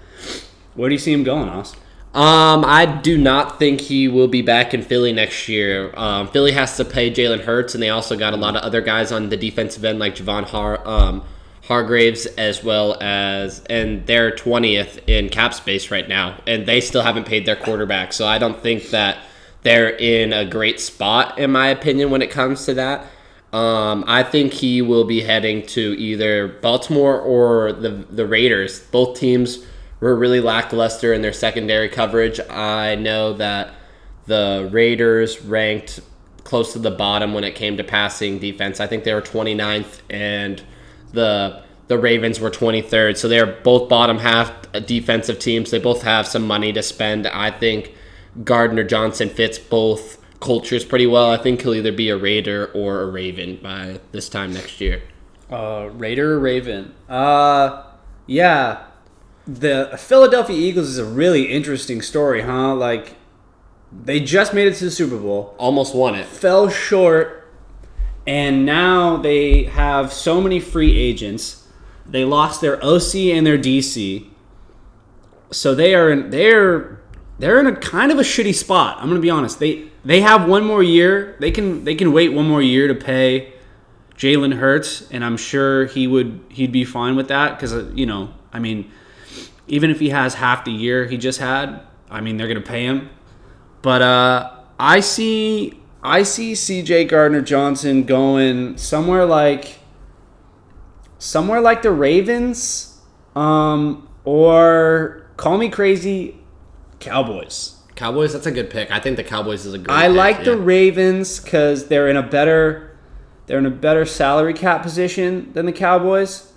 [0.76, 1.80] where do you see him going, Austin?
[2.14, 5.92] Um, I do not think he will be back in Philly next year.
[5.98, 8.82] Um, Philly has to pay Jalen Hurts, and they also got a lot of other
[8.82, 11.24] guys on the defensive end, like Javon Har, um,
[11.64, 17.02] Hargraves, as well as, and they're 20th in cap space right now, and they still
[17.02, 18.14] haven't paid their quarterback.
[18.14, 19.18] So I don't think that
[19.64, 23.08] they're in a great spot, in my opinion, when it comes to that.
[23.54, 28.80] Um, I think he will be heading to either Baltimore or the the Raiders.
[28.80, 29.66] Both teams
[30.00, 32.40] were really lackluster in their secondary coverage.
[32.50, 33.74] I know that
[34.26, 36.00] the Raiders ranked
[36.44, 38.80] close to the bottom when it came to passing defense.
[38.80, 40.62] I think they were 29th and
[41.14, 43.18] the the Ravens were 23rd.
[43.18, 44.52] So they're both bottom half
[44.86, 45.70] defensive teams.
[45.70, 47.28] They both have some money to spend.
[47.28, 47.94] I think
[48.44, 51.30] Gardner Johnson fits both cultures pretty well.
[51.32, 55.04] I think he'll either be a Raider or a Raven by this time next year.
[55.52, 56.94] Uh, Raider or Raven?
[57.08, 57.84] Uh,
[58.26, 58.86] yeah.
[59.46, 62.74] The Philadelphia Eagles is a really interesting story, huh?
[62.74, 63.16] Like,
[63.92, 66.26] they just made it to the Super Bowl, Almost won it.
[66.26, 67.52] fell short,
[68.26, 71.68] and now they have so many free agents.
[72.06, 74.28] They lost their OC and their DC,
[75.52, 77.00] so they are they're
[77.40, 78.98] they're in a kind of a shitty spot.
[79.00, 79.60] I'm gonna be honest.
[79.60, 81.36] They they have one more year.
[81.40, 83.54] They can they can wait one more year to pay
[84.18, 88.34] Jalen Hurts, and I'm sure he would he'd be fine with that because you know
[88.52, 88.92] I mean
[89.68, 92.86] even if he has half the year he just had, I mean they're gonna pay
[92.86, 93.10] him.
[93.82, 97.06] But uh, I see I see C.J.
[97.06, 99.80] Gardner Johnson going somewhere like
[101.18, 103.00] somewhere like the Ravens,
[103.36, 106.43] um, or call me crazy,
[107.04, 107.78] Cowboys.
[107.96, 108.90] Cowboys, that's a good pick.
[108.92, 110.58] I think the Cowboys is a great I pick, like the.
[110.58, 112.98] Ravens because they're in a better
[113.46, 116.52] they're in a better salary cap position than the Cowboys.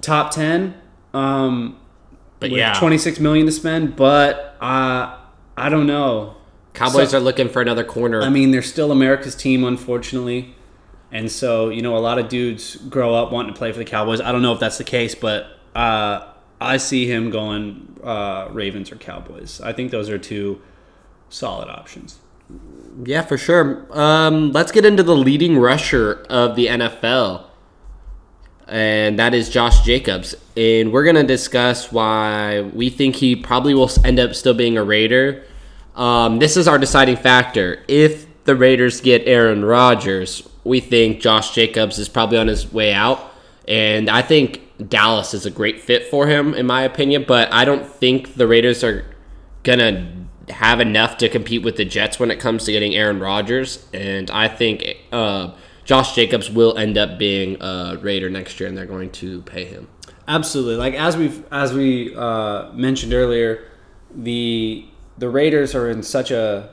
[0.00, 0.74] Top ten,
[1.12, 1.78] um,
[2.38, 3.96] But yeah, twenty six million to spend.
[3.96, 5.18] But uh,
[5.56, 6.36] I don't know.
[6.72, 8.22] Cowboys so- are looking for another corner.
[8.22, 10.54] I mean, they're still America's team, unfortunately.
[11.10, 13.84] And so, you know, a lot of dudes grow up wanting to play for the
[13.84, 14.20] Cowboys.
[14.20, 18.90] I don't know if that's the case, but uh, I see him going uh, Ravens
[18.90, 19.60] or Cowboys.
[19.60, 20.60] I think those are two
[21.28, 22.18] solid options.
[23.04, 23.86] Yeah, for sure.
[23.90, 27.44] Um, let's get into the leading rusher of the NFL,
[28.66, 30.34] and that is Josh Jacobs.
[30.56, 34.82] And we're gonna discuss why we think he probably will end up still being a
[34.82, 35.44] Raider.
[35.94, 37.84] Um, this is our deciding factor.
[37.86, 42.92] If the Raiders get Aaron Rodgers, we think Josh Jacobs is probably on his way
[42.92, 43.20] out,
[43.68, 47.24] and I think Dallas is a great fit for him, in my opinion.
[47.26, 49.04] But I don't think the Raiders are
[49.62, 50.12] gonna
[50.50, 54.30] have enough to compete with the Jets when it comes to getting Aaron Rodgers, and
[54.30, 55.52] I think uh,
[55.84, 59.64] Josh Jacobs will end up being a Raider next year, and they're going to pay
[59.64, 59.88] him.
[60.26, 60.76] Absolutely.
[60.76, 63.64] Like as we as we uh, mentioned earlier,
[64.14, 64.86] the
[65.16, 66.70] the Raiders are in such a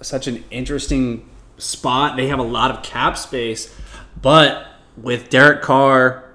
[0.00, 2.16] such an interesting spot.
[2.16, 3.74] They have a lot of cap space,
[4.20, 6.31] but with Derek Carr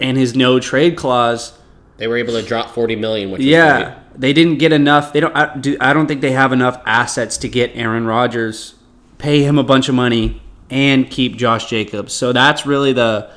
[0.00, 1.58] and his no trade clause,
[1.96, 4.20] They were able to drop forty million, which yeah, great.
[4.20, 5.12] they didn't get enough.
[5.12, 5.34] They don't.
[5.36, 8.74] I, do, I don't think they have enough assets to get Aaron Rodgers,
[9.18, 12.12] pay him a bunch of money, and keep Josh Jacobs.
[12.12, 13.30] So that's really the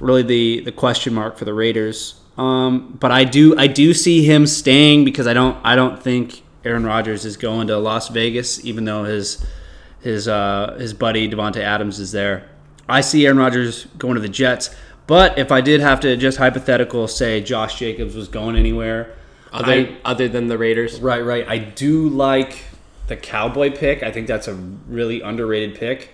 [0.00, 2.20] really the the question mark for the Raiders.
[2.36, 6.42] Um, but I do I do see him staying because I don't I don't think
[6.64, 9.44] Aaron Rodgers is going to Las Vegas, even though his
[10.00, 12.48] his uh, his buddy Davante Adams is there.
[12.88, 14.74] I see Aaron Rodgers going to the Jets.
[15.06, 19.12] But if I did have to just hypothetical say Josh Jacobs was going anywhere,
[19.52, 21.46] Other I- other than the Raiders, Right, right.
[21.46, 22.64] I do like
[23.06, 24.02] the cowboy pick.
[24.02, 26.10] I think that's a really underrated pick.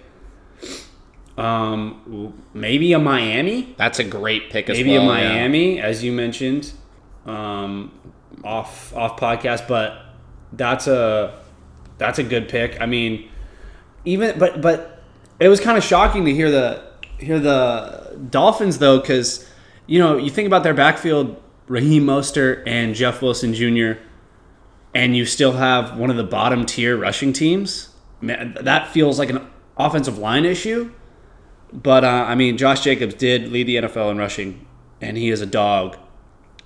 [1.39, 3.75] Um, maybe a Miami.
[3.79, 5.11] that's a great pick as Maybe well.
[5.11, 5.31] a yeah.
[5.39, 6.73] Miami, as you mentioned,
[7.25, 7.93] um,
[8.45, 9.67] off off podcast.
[9.67, 10.03] But
[10.53, 11.39] that's a
[11.97, 12.79] that's a good pick.
[12.81, 13.29] I mean,
[14.05, 15.03] even but but
[15.39, 16.83] it was kind of shocking to hear the
[17.19, 19.49] hear the Dolphins though, because
[19.87, 24.01] you know you think about their backfield, Raheem Mostert and Jeff Wilson Jr.
[24.93, 27.91] And you still have one of the bottom tier rushing teams.
[28.21, 30.93] Man, that feels like an offensive line issue.
[31.73, 34.67] But uh, I mean, Josh Jacobs did lead the NFL in rushing,
[35.01, 35.97] and he is a dog.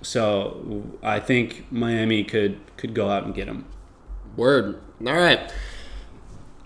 [0.01, 3.65] So I think Miami could could go out and get him.
[4.35, 4.81] Word.
[5.05, 5.51] All right.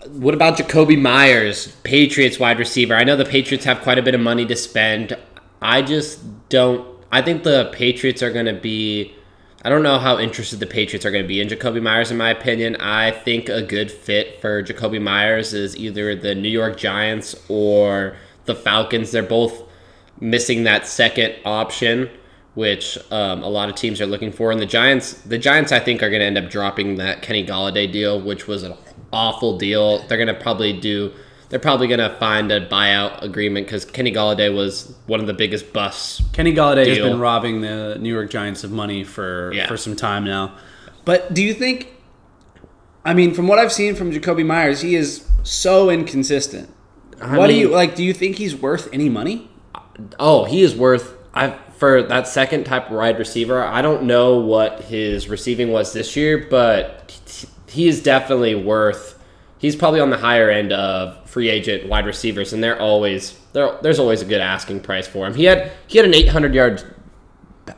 [0.06, 2.94] What about Jakobi Meyers, Patriots wide receiver?
[2.94, 5.14] I know the Patriots have quite a bit of money to spend.
[5.60, 6.86] I just don't.
[7.12, 9.14] I think the Patriots are going to be.
[9.62, 12.16] I don't know how interested the Patriots are going to be in Jakobi Meyers, in
[12.16, 12.76] my opinion.
[12.76, 18.16] I think a good fit for Jakobi Meyers is either the New York Giants or
[18.46, 19.10] the Falcons.
[19.10, 19.64] They're both
[20.18, 22.08] missing that second option,
[22.54, 24.50] which um, a lot of teams are looking for.
[24.50, 27.46] And the Giants, the Giants, I think, are going to end up dropping that Kenny
[27.46, 28.72] Golladay deal, which was an
[29.12, 29.98] awful deal.
[30.06, 31.12] They're going to probably do.
[31.48, 35.34] They're probably going to find a buyout agreement because Kenny Golladay was one of the
[35.34, 36.22] biggest busts.
[36.32, 39.66] Kenny Golladay has been robbing the New York Giants of money for Yeah.
[39.66, 40.52] for some time now.
[41.04, 41.88] But do you think?
[43.04, 46.68] I mean, from what I've seen from Jakobi Meyers, he is so inconsistent.
[47.20, 47.96] I what do you like?
[47.96, 49.50] Do you think he's worth any money?
[50.18, 51.14] Oh, he is worth.
[51.34, 53.64] I for that second type of wide receiver.
[53.64, 56.99] I don't know what his receiving was this year, but
[57.70, 59.18] he is definitely worth.
[59.58, 63.78] He's probably on the higher end of free agent wide receivers, and they're always there.
[63.82, 65.34] There's always a good asking price for him.
[65.34, 66.82] He had he had an 800 yard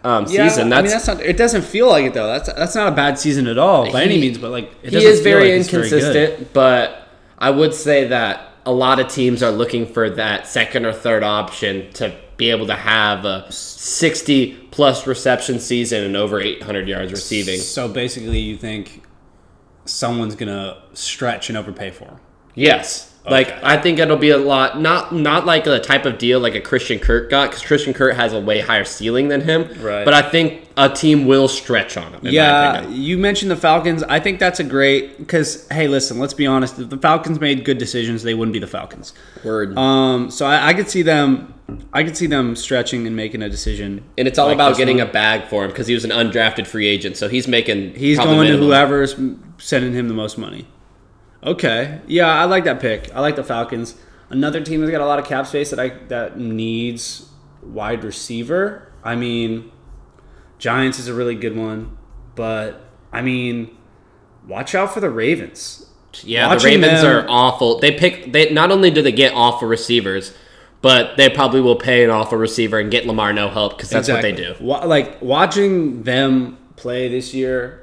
[0.05, 0.73] um, season.
[0.73, 1.21] I That's, mean, that's not.
[1.21, 2.27] It doesn't feel like it though.
[2.27, 4.39] That's that's not a bad season at all by any means.
[4.39, 8.53] But like, it he is very like it's very inconsistent, but I would say that
[8.65, 12.67] a lot of teams are looking for that second or third option to be able
[12.67, 17.59] to have a 60 plus reception season and over 800 yards receiving.
[17.59, 19.03] So basically, you think
[19.85, 22.21] someone's gonna stretch and overpay for.
[22.55, 23.12] Yes.
[23.25, 23.61] Like Okay.
[23.63, 26.61] I think it'll be a lot not not like a type of deal like a
[26.61, 29.63] Christian Kirk got because Christian Kirk has a way higher ceiling than him.
[29.81, 30.05] Right.
[30.05, 32.27] But I think a team will stretch on him.
[32.27, 34.03] In Yeah, you mentioned the Falcons.
[34.03, 36.79] I think that's a great because hey, listen, let's be honest.
[36.81, 39.13] If the Falcons made good decisions, they wouldn't be the Falcons.
[39.45, 39.79] Word.
[39.79, 41.55] Um, so I, I could see them.
[41.93, 44.05] I could see them stretching and making a decision.
[44.19, 45.07] and it's all like about getting one.
[45.07, 48.19] a bag for him because he was an undrafted free agent, so he's making He's
[48.19, 49.15] going to whoever's
[49.59, 50.67] sending him the most money.
[51.45, 53.13] Okay, yeah, I like that pick.
[53.15, 53.97] I like the Falcons.
[54.31, 57.29] Another team that's got a lot of cap space that I that needs
[57.63, 58.93] wide receiver.
[59.03, 59.71] I mean,
[60.59, 61.97] Giants is a really good one,
[62.35, 62.81] but
[63.13, 63.77] I mean,
[64.47, 65.87] watch out for the Ravens.
[66.23, 67.79] Yeah, the Ravens them- are awful.
[67.81, 70.33] They pick they not only do they get awful receivers,
[70.83, 74.09] but they probably will pay an awful receiver and get Lamar no help because that's
[74.09, 74.55] what they do.
[74.61, 77.82] Like watching them play this year,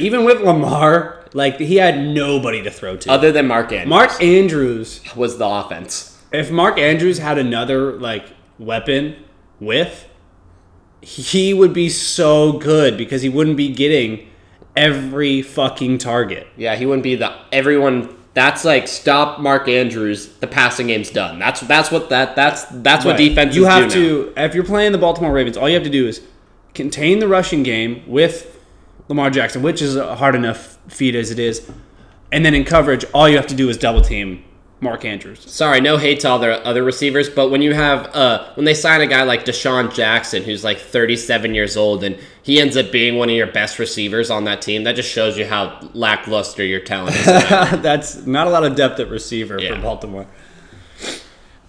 [0.00, 3.10] even with Lamar, like he had nobody to throw to.
[3.10, 6.18] Other than Mark Andrews, Mark Andrews was the offense.
[6.32, 8.26] if Mark Andrews had another like
[8.58, 9.16] weapon
[9.60, 10.08] with,
[11.00, 14.28] he would be so good because he wouldn't be getting
[14.76, 16.46] every fucking target.
[16.56, 18.16] Yeah, he wouldn't be the everyone.
[18.32, 20.34] That's like stop Mark Andrews.
[20.38, 21.38] The passing game's done.
[21.38, 23.54] That's that's what that that's that's what defense.
[23.56, 24.34] you have do now.
[24.34, 26.22] to if you're playing the Baltimore Ravens, all you have to do is
[26.74, 28.59] contain the rushing game with
[29.10, 31.68] Lamar Jackson, which is a hard enough feat as it is.
[32.32, 34.44] And then in coverage, all you have to do is double team
[34.80, 35.40] Mark Andrews.
[35.50, 38.72] Sorry, no hate to all their other receivers, but when you have uh when they
[38.72, 42.90] sign a guy like DeSean Jackson who's like 37 years old and he ends up
[42.90, 46.64] being one of your best receivers on that team, that just shows you how lackluster
[46.64, 47.24] your talent is.
[47.26, 49.74] That's not a lot of depth at receiver Yeah.
[49.74, 50.26] for Baltimore.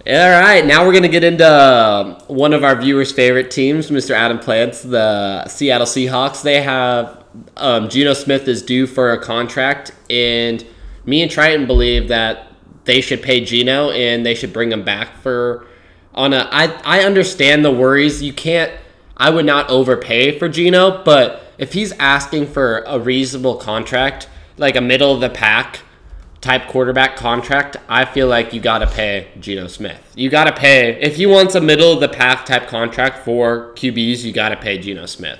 [0.04, 4.12] All right, now we're gonna get into um, one of our viewers' favorite teams, Mr.
[4.12, 6.42] Adam Plants, the Seattle Seahawks.
[6.42, 7.21] They have
[7.56, 10.64] um, Geno Smith is due for a contract, and
[11.04, 12.48] me and Triton believe that
[12.84, 15.66] they should pay Geno and they should bring him back for
[16.14, 16.48] on a.
[16.50, 18.22] I I understand the worries.
[18.22, 18.72] You can't.
[19.16, 24.74] I would not overpay for Geno, but if he's asking for a reasonable contract, like
[24.74, 25.80] a middle of the pack
[26.40, 30.12] type quarterback contract, I feel like you got to pay Geno Smith.
[30.16, 33.72] You got to pay if he wants a middle of the pack type contract for
[33.74, 34.24] QBs.
[34.24, 35.38] You got to pay Geno Smith.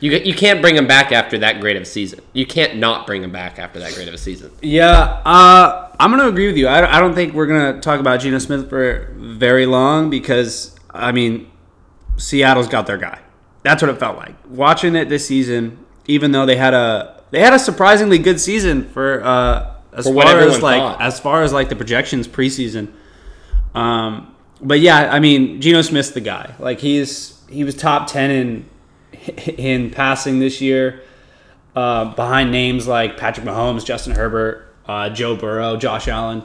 [0.00, 2.20] You you can't bring him back after that great of a season.
[2.32, 4.50] You can't not bring him back after that great of a season.
[4.60, 6.68] Yeah, uh, I'm going to agree with you.
[6.68, 10.78] I, I don't think we're going to talk about Geno Smith for very long because,
[10.90, 11.50] I mean,
[12.18, 13.20] Seattle's got their guy.
[13.62, 14.34] That's what it felt like.
[14.48, 18.88] Watching it this season, even though they had a they had a surprisingly good season
[18.88, 21.00] for uh, as For far as like thought.
[21.00, 22.92] as far as like the projections preseason.
[23.74, 26.54] Um, but yeah, I mean, Geno Smith's the guy.
[26.58, 28.68] Like he's he was top ten in
[29.58, 31.02] in passing this year,
[31.74, 36.42] uh, behind names like Patrick Mahomes, Justin Herbert, uh, Joe Burrow, Josh Allen.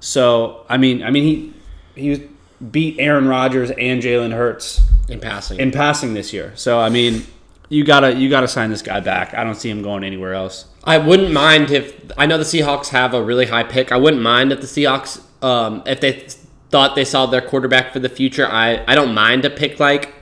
[0.00, 1.54] So I mean, I mean
[1.94, 2.28] he he
[2.70, 6.52] beat Aaron Rodgers and Jalen Hurts In passing, in passing this year.
[6.56, 7.24] So I mean,
[7.68, 9.34] you gotta you gotta sign this guy back.
[9.34, 10.66] I don't see him going anywhere else.
[10.84, 13.92] I wouldn't mind if I know the Seahawks have a really high pick.
[13.92, 16.28] I wouldn't mind if the Seahawks, um, if they
[16.70, 18.46] thought they saw their quarterback for the future.
[18.46, 20.14] I I don't mind a pick like,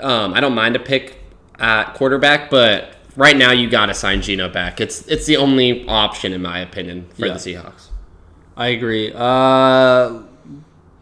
[0.00, 1.18] um, I don't mind a pick
[1.58, 4.80] at quarterback, but right now you got to sign Geno back.
[4.80, 7.32] It's it's the only option in my opinion for Yeah.
[7.34, 7.88] the Seahawks.
[8.56, 9.12] I agree.
[9.14, 10.20] Uh,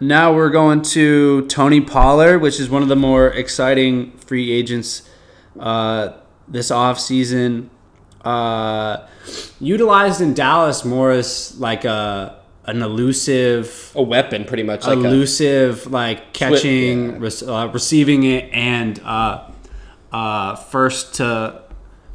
[0.01, 5.03] now we're going to Tony Pollard, which is one of the more exciting free agents
[5.59, 6.11] uh,
[6.49, 7.69] this offseason.
[8.25, 9.07] Uh,
[9.61, 12.40] utilized in Dallas more as like a
[12.71, 17.19] an elusive, A weapon, pretty much like a, elusive like catching, yeah.
[17.19, 19.49] rec- uh, receiving it, and uh,
[20.13, 21.63] uh, first to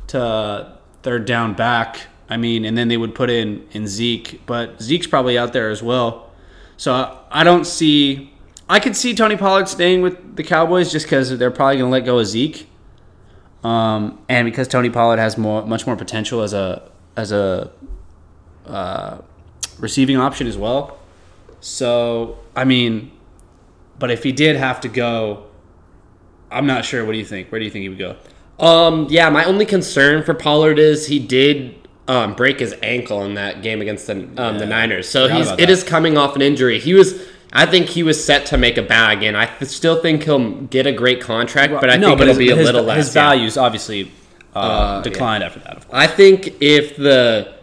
[0.07, 2.07] to third down back.
[2.29, 5.69] I mean, and then they would put in in Zeke, but Zeke's probably out there
[5.69, 6.31] as well.
[6.77, 8.33] So I don't see.
[8.67, 11.91] I could see Tony Pollard staying with the Cowboys just because they're probably going to
[11.91, 12.67] let go of Zeke,
[13.63, 17.71] um, and because Tony Pollard has more, much more potential as a as a
[18.65, 19.19] uh,
[19.79, 20.97] receiving option as well.
[21.59, 23.11] So I mean,
[23.99, 25.45] but if he did have to go,
[26.51, 27.05] I'm not sure.
[27.05, 27.51] What do you think?
[27.51, 28.15] Where do you think he would go?
[28.59, 31.75] Um, yeah, my only concern for Pollard is he did
[32.07, 35.69] um, break his ankle in that game against the um, the Niners, so he's it
[35.69, 36.79] is coming off an injury.
[36.79, 40.23] He was, I think he was set to make a bag, and I still think
[40.23, 43.07] he'll get a great contract, but I think it'll his, be a his- little less.
[43.07, 43.21] His yeah.
[43.23, 44.11] values obviously
[44.55, 45.77] uh, Uh, declined after that.
[45.77, 46.03] Of course.
[46.03, 47.55] I think if the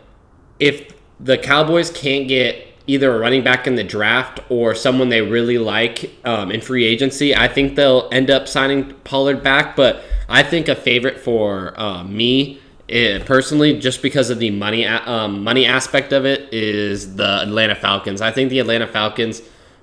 [0.58, 0.92] if
[1.22, 5.58] the Cowboys can't get either a running back in the draft or someone they really
[5.58, 9.76] like um, in free agency, I think they'll end up signing Pollard back.
[9.76, 14.86] But I think a favorite for uh, me eh, personally, just because of the money
[14.86, 18.20] um, money aspect of it, is the Atlanta Falcons.
[18.20, 19.42] I think the Atlanta Falcons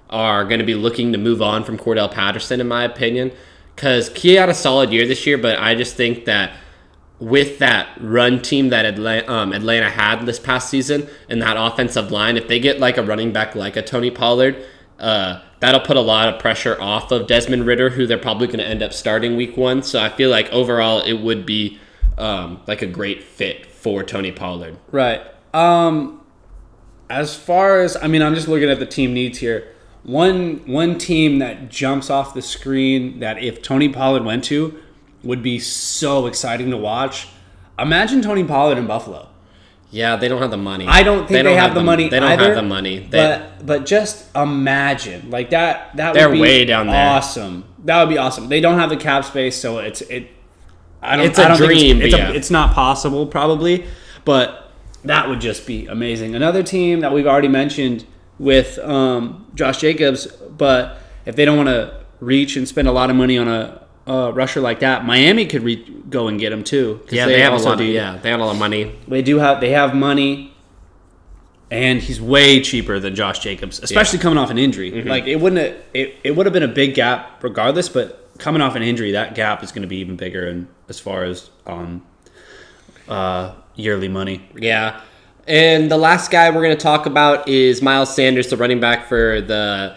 [0.10, 3.32] are going to be looking to move on from Cordarrelle Patterson, in my opinion,
[3.75, 6.52] because he had a solid year this year, but I just think that
[7.19, 12.12] with that run team that Atlanta, um, Atlanta had this past season and that offensive
[12.12, 14.55] line, if they get like a running back like a Tony Pollard,
[14.99, 18.60] uh, that'll put a lot of pressure off of Desmond Ridder, who they're probably going
[18.60, 19.84] to end up starting week one.
[19.84, 21.77] So I feel like overall it would be
[22.17, 24.77] um, like a great fit for Tony Pollard.
[24.91, 25.21] Right.
[25.53, 26.21] Um,
[27.10, 29.73] as far as I mean, I'm just looking at the team needs here.
[30.03, 34.79] One one team that jumps off the screen that if Tony Pollard went to
[35.23, 37.27] would be so exciting to watch.
[37.77, 39.29] Imagine Tony Pollard in Buffalo.
[39.91, 40.86] Yeah, they don't have the money.
[40.88, 42.10] I don't think they, don't have, the money.
[42.10, 42.99] They don't either, have the money.
[42.99, 45.95] They, but but just imagine like that.
[45.97, 47.10] That They're would be way down there.
[47.10, 47.65] Awesome.
[47.86, 48.49] That would be awesome.
[48.49, 50.29] They don't have the cap space, so it's it.
[51.01, 51.25] I don't.
[51.25, 53.86] It's a I don't dream, It's, it's, but a, it's not possible, probably,
[54.25, 54.71] but
[55.05, 56.36] that would just be amazing.
[56.36, 58.05] Another team that we've already mentioned
[58.38, 63.10] with um, Josh Jacobs, but if they don't want to reach and spend a lot
[63.10, 66.63] of money on a, a rusher like that, Miami could re- go and get him
[66.63, 67.00] too.
[67.10, 67.80] yeah, they, have a lot.
[67.80, 68.95] Of, yeah, they have a lot of money.
[69.08, 70.54] they do have they have money
[71.72, 74.24] and he's way cheaper than Josh Jacobs, especially Yeah.
[74.24, 74.91] coming off an injury.
[74.91, 75.08] Mm-hmm.
[75.08, 78.62] Like it wouldn't have, it, it would have been a big gap regardless, but coming
[78.62, 81.50] off an injury, that gap is going to be even bigger and as far as
[81.67, 82.04] um
[83.08, 84.48] uh yearly money.
[84.56, 85.02] Yeah.
[85.48, 89.08] And the last guy we're going to talk about is Miles Sanders, the running back
[89.08, 89.95] for the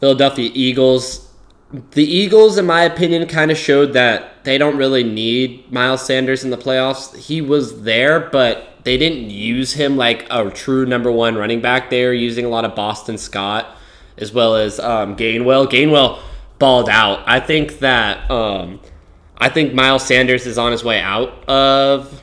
[0.00, 1.28] Philadelphia Eagles.
[1.92, 6.44] The Eagles, in my opinion, kind of showed that they don't really need Miles Sanders
[6.44, 7.16] in the playoffs.
[7.16, 11.90] He was there, but they didn't use him like a true number one running back.
[11.90, 13.76] They were using a lot of Boston Scott
[14.16, 15.68] as well as um, Gainwell.
[15.68, 16.20] Gainwell
[16.58, 17.22] balled out.
[17.26, 18.80] I think that um,
[19.38, 22.22] I think Miles Sanders is on his way out of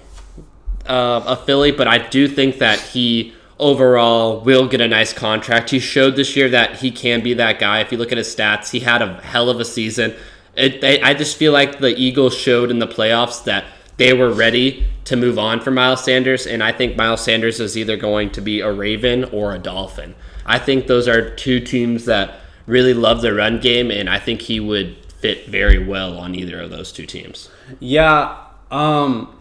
[0.86, 5.70] uh, Philly, but I do think that he overall will get a nice contract.
[5.70, 7.80] He showed this year that he can be that guy.
[7.80, 10.16] If you look at his stats, he had a hell of a season.
[10.56, 13.64] It, I just feel like the Eagles showed in the playoffs that
[13.96, 17.78] they were ready to move on for Miles Sanders, and I think Miles Sanders is
[17.78, 20.16] either going to be a Raven or a Dolphin.
[20.46, 24.42] I think those are two teams that really love the run game, and I think
[24.42, 27.50] he would fit very well on either of those two teams.
[27.80, 28.38] Yeah,
[28.72, 29.38] um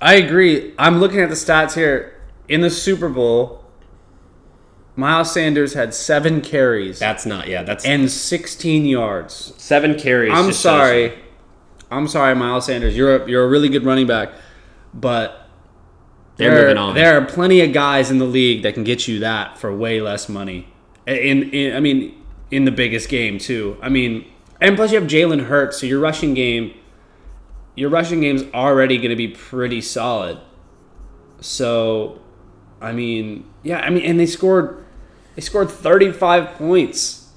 [0.00, 0.74] I agree.
[0.78, 2.15] I'm looking at the stats here.
[2.48, 3.64] In the Super Bowl,
[4.94, 9.52] Miles Sanders had 7 carries That's not, yeah, that's and 16 yards.
[9.58, 10.32] seven carries.
[10.32, 10.78] I'm just shows you.
[11.10, 11.18] sorry.
[11.90, 12.96] I'm sorry, Miles Sanders.
[12.96, 14.30] You're a, you're a really good running back,
[14.94, 15.48] but
[16.36, 16.94] They're there, moving on.
[16.94, 20.00] there are plenty of guys in the league that can get you that for way
[20.00, 20.68] less money.
[21.06, 23.76] In, in I mean, in the biggest game too.
[23.82, 24.24] I mean,
[24.60, 26.74] and plus you have Jalen Hurts, so your rushing game,
[27.76, 30.38] your rushing game's already going to be pretty solid.
[31.40, 32.20] So,
[32.80, 34.84] I mean, yeah, I mean, and they scored,
[35.34, 37.28] they scored 35 points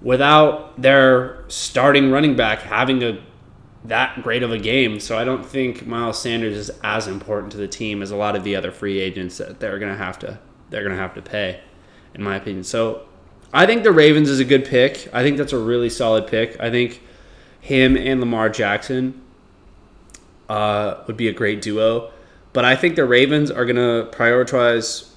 [0.00, 3.22] without their starting running back having a
[3.84, 5.00] that great of a game.
[5.00, 8.36] So I don't think Miles Sanders is as important to the team as a lot
[8.36, 10.38] of the other free agents that they're gonna have to
[10.70, 11.60] they're gonna have to pay,
[12.14, 12.64] in my opinion.
[12.64, 13.06] So
[13.52, 15.08] I think the Ravens is a good pick.
[15.12, 16.58] I think that's a really solid pick.
[16.60, 17.02] I think
[17.60, 19.20] him and Lamar Jackson
[20.48, 22.10] uh, would be a great duo.
[22.52, 25.08] But I think the Ravens are gonna prioritize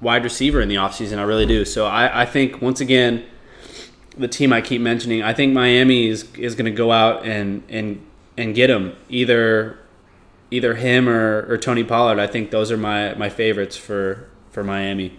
[0.00, 1.18] wide receiver in the offseason.
[1.18, 1.64] I really do.
[1.64, 3.24] So I, I think once again
[4.16, 7.62] the team I keep mentioning, I think Miami is is going to go out and
[7.68, 8.04] and
[8.36, 9.78] and get him either
[10.50, 12.18] either him or, or Tony Pollard.
[12.18, 15.16] I think those are my my favorites for for Miami.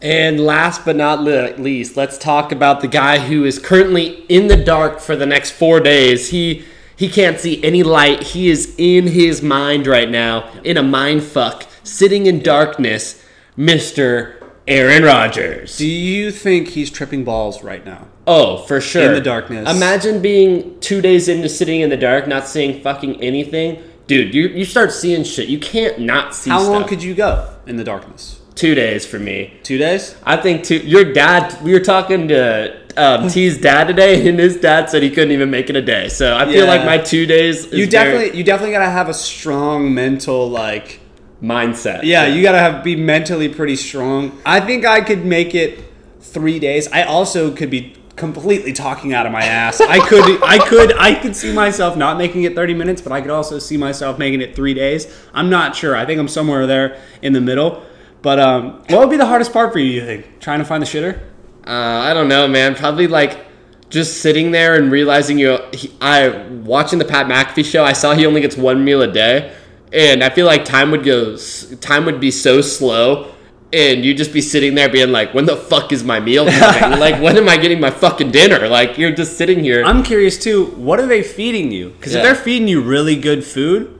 [0.00, 4.56] And last but not least, let's talk about the guy who is currently in the
[4.56, 6.30] dark for the next four days.
[6.30, 6.64] He
[6.98, 8.22] he can't see any light.
[8.34, 13.22] He is in his mind right now, in a mind fuck, sitting in darkness.
[13.56, 14.34] Mister
[14.66, 15.78] Aaron Rodgers.
[15.78, 18.08] Do you think he's tripping balls right now?
[18.26, 19.02] Oh, for sure.
[19.02, 19.68] In the darkness.
[19.74, 23.82] Imagine being two days into sitting in the dark, not seeing fucking anything.
[24.06, 25.48] Dude, you, you start seeing shit.
[25.48, 26.72] You can't not see How stuff.
[26.72, 28.40] long could you go in the darkness?
[28.54, 29.58] Two days for me.
[29.62, 30.16] Two days?
[30.24, 30.78] I think two.
[30.78, 31.62] Your dad.
[31.62, 35.50] We were talking to um, T's dad today, and his dad said he couldn't even
[35.50, 36.08] make it a day.
[36.08, 36.70] So I feel Yeah.
[36.70, 37.66] like my two days.
[37.66, 41.00] Is You very definitely you definitely got to have a strong mental like
[41.42, 42.00] mindset.
[42.02, 44.32] Yeah, you gotta have be mentally pretty strong.
[44.44, 45.84] I think I could make it
[46.20, 46.88] three days.
[46.92, 49.80] I also could be completely talking out of my ass.
[49.80, 53.20] I could, I could, I could see myself not making it thirty minutes, but I
[53.20, 55.06] could also see myself making it three days.
[55.32, 55.94] I'm not sure.
[55.96, 57.84] I think I'm somewhere there in the middle.
[58.20, 59.92] But um, what would be the hardest part for you?
[59.92, 61.20] You think trying to find the shitter?
[61.68, 62.74] Uh, I don't know, man.
[62.74, 63.44] Probably like
[63.90, 65.58] just sitting there and realizing you.
[65.74, 66.28] He, I
[66.64, 67.84] watching the Pat McAfee show.
[67.84, 69.54] I saw he only gets one meal a day,
[69.92, 71.36] and I feel like time would go.
[71.80, 73.34] Time would be so slow,
[73.72, 76.98] and you'd just be sitting there being like, "When the fuck is my meal coming?
[77.06, 79.84] like, when am I getting my fucking dinner?" Like, you're just sitting here.
[79.84, 80.66] I'm curious too.
[80.76, 81.90] What are they feeding you?
[81.90, 82.20] Because Yeah.
[82.20, 83.97] if they're feeding you really good food,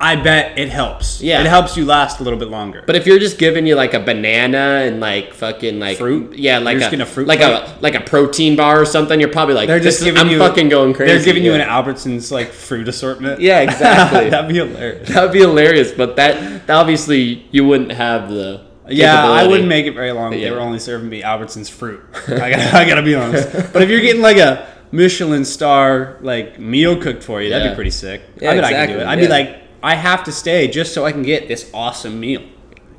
[0.00, 1.20] I bet it helps.
[1.20, 1.40] Yeah.
[1.40, 2.84] it helps you last a little bit longer.
[2.86, 6.38] But if you're just giving you like a banana and like fucking like Fruit?
[6.38, 7.50] yeah, like You're a, a fruit like plate?
[7.50, 10.38] a like a protein bar or something, you're probably like, they're just giving I'm you.
[10.38, 11.14] fucking going crazy.
[11.14, 13.40] They're giving you an Albertsons like fruit assortment.
[13.40, 14.30] Yeah, exactly.
[14.30, 15.08] That'd be hilarious.
[15.18, 19.86] That would be hilarious, but that, obviously you wouldn't have the Yeah, I wouldn't make
[19.86, 20.32] it very long.
[20.32, 22.04] if They were only serving me Albertsons fruit.
[22.28, 23.48] I gotta, I gotta be honest.
[23.72, 27.74] But if you're getting like a Michelin star like meal cooked for you, that'd be
[27.74, 28.22] pretty sick.
[28.40, 29.06] Yeah, I bet I could exactly, do it.
[29.06, 29.24] I'd yeah.
[29.24, 32.42] be like, I have to stay just so I can get this awesome meal.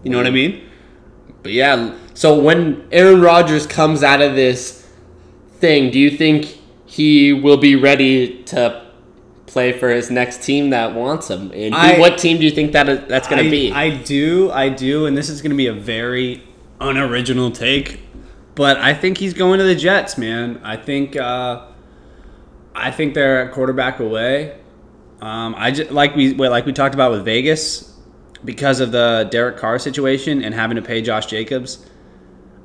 [0.04, 0.64] You know what I mean?
[1.44, 4.88] But yeah, so when Aaron Rodgers comes out of this
[5.56, 8.86] thing, do you think he will be ready to
[9.46, 11.52] play for his next team that wants him?
[11.54, 13.72] And I- what team do you think that that's going to be?
[13.72, 16.44] I do, I do, and this is going to be a very
[16.80, 18.00] unoriginal take,
[18.56, 20.60] but I think he's going to the Jets, man.
[20.64, 21.66] I think, uh,
[22.76, 24.59] I think they're a quarterback away.
[25.22, 27.98] Um, I just like we like we talked about with Vegas
[28.46, 31.86] because of the Derek Carr situation and having to pay Josh Jacobs.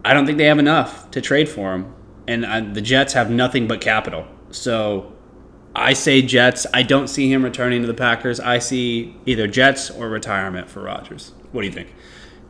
[0.05, 1.94] I don't think they have enough to trade for him,
[2.28, 4.26] and uh, the Jets have nothing but capital.
[4.50, 5.12] So
[5.74, 6.66] I say Jets.
[6.72, 8.38] I don't see him returning to the Packers.
[8.38, 11.32] I see either Jets or retirement for Rodgers.
[11.52, 11.92] What do you think?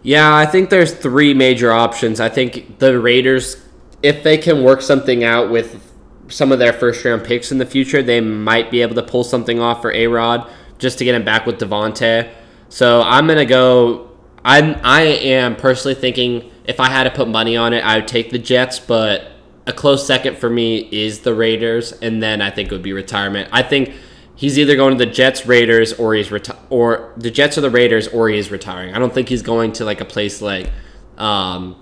[0.03, 2.21] Yeah, I think there's three major options.
[2.21, 3.65] I think the Raiders,
[4.03, 5.94] if they can work something out with
[6.29, 9.25] some of their first round picks in the future, they might be able to pull
[9.25, 12.31] something off for A Rod just to get him back with Davante.
[12.69, 14.11] So I'm gonna go.
[14.45, 18.09] I'm I am personally thinking if I had to put money on it, I would
[18.09, 19.31] take the Jets, but
[19.67, 22.93] a close second for me is the Raiders, and then I think it would be
[22.93, 23.49] retirement.
[23.53, 23.95] I think
[24.35, 27.71] he's either going to the Jets, Raiders, or he's reti- or the Jets or the
[27.71, 28.95] Raiders, or he is retiring.
[28.95, 30.71] I don't think he's going to like a place like
[31.17, 31.77] um,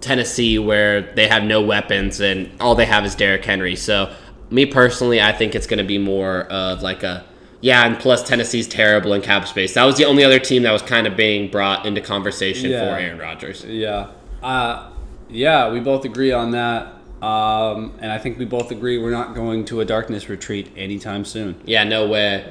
[0.00, 3.76] Tennessee where they have no weapons and all they have is Derrick Henry.
[3.76, 4.12] So
[4.50, 7.24] me personally, I think it's going to be more of like a
[7.62, 9.74] yeah, and plus Tennessee's terrible in cap space.
[9.74, 12.80] That was the only other team that was kind of being brought into conversation Yeah.
[12.94, 13.64] for Aaron Rodgers.
[13.64, 14.08] Yeah,
[14.42, 14.90] uh,
[15.30, 19.34] yeah, we both agree on that, um, and I think we both agree we're not
[19.34, 21.56] going to a darkness retreat anytime soon.
[21.64, 22.44] Yeah, no way.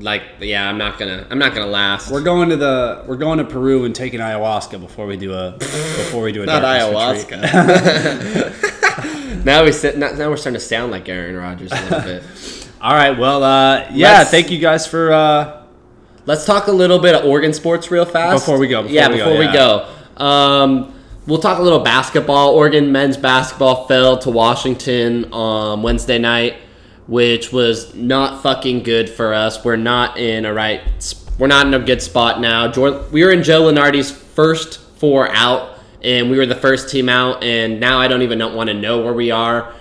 [0.00, 2.10] Like, yeah, I'm not gonna, I'm not gonna last.
[2.10, 5.52] We're going to the we're going to Peru and taking ayahuasca before we do a
[5.58, 7.42] before we do a not ayahuasca.
[9.44, 12.22] now we sit, now, we're starting to sound like Aaron Rodgers a little bit.
[12.80, 15.12] All right, well, uh, yeah, Let's- thank you guys for.
[15.12, 15.54] Uh,
[16.28, 18.44] Let's talk a little bit of Oregon sports real fast.
[18.44, 19.52] Before we go, before yeah, we go, before we yeah.
[19.54, 20.22] go.
[20.22, 20.94] Um,
[21.26, 22.50] we'll talk a little basketball.
[22.50, 26.56] Oregon men's basketball fell to Washington on Wednesday night,
[27.08, 29.64] which was not fucking good for us.
[29.64, 30.82] We're not in a right.
[31.38, 32.70] We're not in a good spot now.
[33.10, 37.42] We were in Joe Lunardi's first four out, and we were the first team out.
[37.42, 39.72] And now I don't even want to know where we are.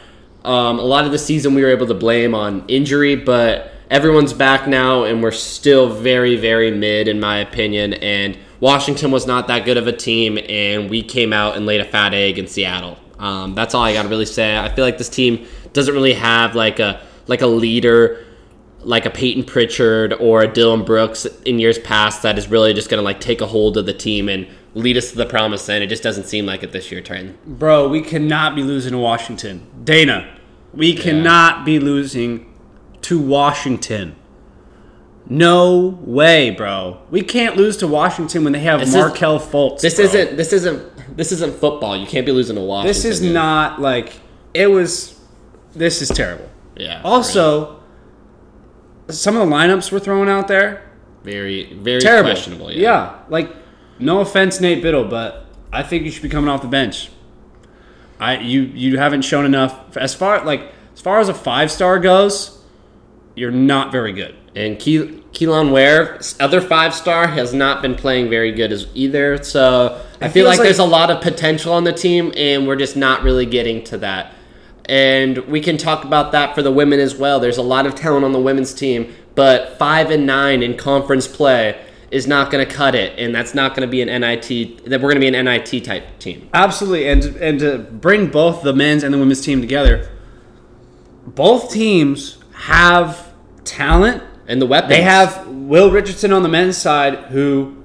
[0.45, 4.31] Um, a lot of the season we were able to blame on injury, but everyone's
[4.31, 7.95] back now, and we're still very, very mid, in my opinion.
[7.95, 11.81] And Washington was not that good of a team, and we came out and laid
[11.81, 12.97] a fat egg in Seattle.
[13.19, 14.57] Um, that's all I got to really say.
[14.57, 18.25] I feel like this team doesn't really have like a like a leader,
[18.81, 22.89] like a Payton Pritchard or a Dillon Brooks in years past that is really just
[22.89, 25.83] gonna like take a hold of the team and lead us to the promised land.
[25.83, 27.37] It just doesn't seem like it this year, Trent.
[27.45, 29.65] bro, we cannot be losing to Washington.
[29.83, 30.37] Dana,
[30.73, 32.45] we cannot be losing
[33.01, 34.15] to Washington.
[35.29, 36.99] No way, bro.
[37.11, 39.81] We can't lose to Washington when they have This is- Markelle Fultz.
[39.81, 40.05] This bro.
[40.05, 41.97] isn't this isn't this isn't football.
[41.97, 42.87] You can't be losing to Washington.
[42.87, 43.33] This is dude.
[43.33, 44.13] not like
[44.53, 45.19] it was.
[45.75, 46.49] This is terrible.
[46.77, 47.01] Yeah.
[47.03, 47.81] Also,
[49.09, 50.83] some of the lineups we're throwing out there
[51.23, 52.29] very very terrible.
[52.31, 52.71] questionable.
[52.71, 52.81] Yeah.
[52.81, 53.53] yeah, like
[53.99, 57.09] no offense, Nate Bittle, but I think you should be coming off the bench.
[58.19, 61.99] I you you haven't shown enough as far like as far as a five star
[61.99, 62.53] goes.
[63.35, 64.35] You're not very good.
[64.55, 69.43] And Ke- Kel'el Ware, other five star, has not been playing very good as either.
[69.43, 72.75] So I feel like, like- there's a lot of potential on the team, and we're
[72.77, 74.33] just not really getting to that.
[74.87, 77.39] And we can talk about that for the women as well.
[77.39, 81.27] There's a lot of talent on the women's team, but five and nine in conference
[81.27, 84.85] play is not going to cut it, and that's not going to be an NIT.
[84.85, 86.49] That we're going to be an NIT type team.
[86.53, 90.09] Absolutely, and and to bring both the men's and the women's team together,
[91.25, 93.33] both teams have
[93.63, 94.23] talent.
[94.49, 97.83] And the weapons They have Will Richardson on the men's side, who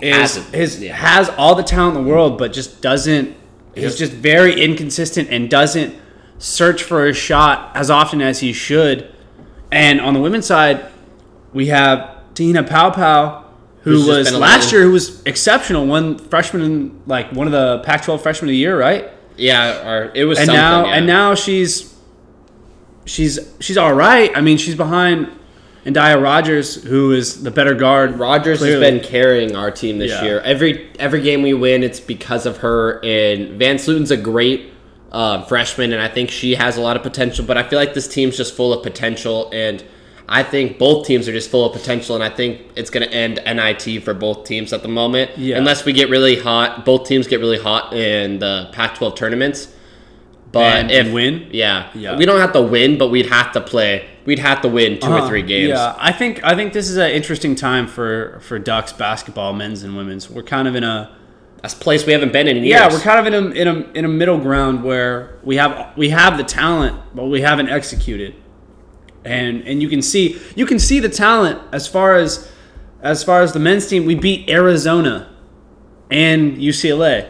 [0.00, 0.94] is his Yeah.
[0.94, 3.34] has all the talent in the world, but just doesn't.
[3.74, 5.96] He's just very inconsistent and doesn't
[6.42, 9.08] search for a shot as often as he should.
[9.70, 10.84] And on the women's side,
[11.52, 13.44] we have Te-Hina Paopao,
[13.82, 17.78] who Who's was last little- year, who was exceptional, one freshman, like one of the
[17.84, 19.08] Pac-12 freshmen of the year, right?
[19.36, 20.94] Yeah, or it was and now yeah.
[20.94, 21.94] and now she's
[23.06, 24.30] she's she's all right.
[24.36, 25.28] I mean, she's behind
[25.86, 28.18] Endyia Rogers, who is the better guard.
[28.18, 28.84] Rogers clearly.
[28.84, 30.22] has been carrying our team this Yeah.
[30.24, 30.40] year.
[30.40, 33.00] Every every game we win, it's because of her.
[33.04, 34.71] And VanSlooten's a great
[35.12, 37.44] uh, freshman, and I think she has a lot of potential.
[37.44, 39.84] But I feel like this team's just full of potential, and
[40.28, 42.14] I think both teams are just full of potential.
[42.14, 45.58] And I think it's going to end NIT for both teams at the moment, Yeah.
[45.58, 46.84] unless we get really hot.
[46.84, 49.68] Both teams get really hot in the Pac-12 tournaments.
[50.50, 51.46] But And- if and win?
[51.50, 52.16] yeah, Yeah.
[52.16, 54.04] we don't have to win, but we'd have to play.
[54.26, 55.24] We'd have to win 2 Uh-huh.
[55.24, 55.70] or three games.
[55.70, 59.82] Yeah, I think I think this is an interesting time for for Ducks basketball, men's
[59.82, 60.28] and women's.
[60.30, 61.08] We're kind of in a
[61.62, 62.68] That's a place we haven't been in years.
[62.68, 65.96] yeah, we're kind of in a in a in a middle ground where we have
[65.96, 68.34] we have the talent, but we haven't executed.
[69.24, 72.50] And and you can see you can see the talent as far as
[73.00, 74.04] as far as the men's team.
[74.06, 75.28] We beat Arizona
[76.10, 77.28] and UCLA.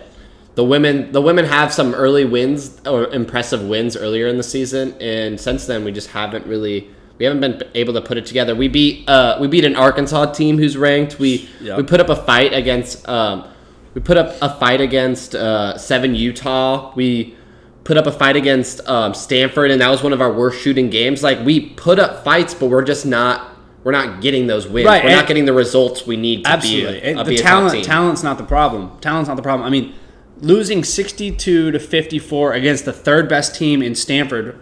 [0.55, 4.95] the women the women have some early wins or impressive wins earlier in the season
[5.01, 8.55] and since then we just haven't really we haven't been able to put it together
[8.55, 11.77] we beat uh we beat an arkansas team who's ranked we Yeah.
[11.77, 13.49] we put up a fight against um
[13.95, 17.37] we put up a fight against uh seven utah we
[17.85, 20.91] put up a fight against um, stanford and that was one of our worst shooting
[20.91, 23.53] games like we put up fights but we're just not
[23.85, 27.01] we're not getting those wins Right, we're not getting the results we need to Absolutely.
[27.01, 28.99] be a, the be talent talent's not the problem.
[29.01, 29.67] Talent's not the problem.
[29.67, 29.95] I mean,
[30.39, 34.59] losing 62 to 54 against the third best team in Stanford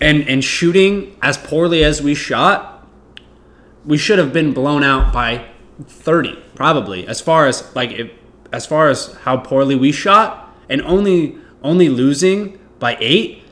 [0.00, 2.86] and and shooting as poorly as we shot,
[3.84, 5.48] we should have been blown out by
[5.86, 7.08] 30 probably.
[7.08, 8.10] As far as like if,
[8.52, 13.42] as far as how poorly we shot and only only losing by 8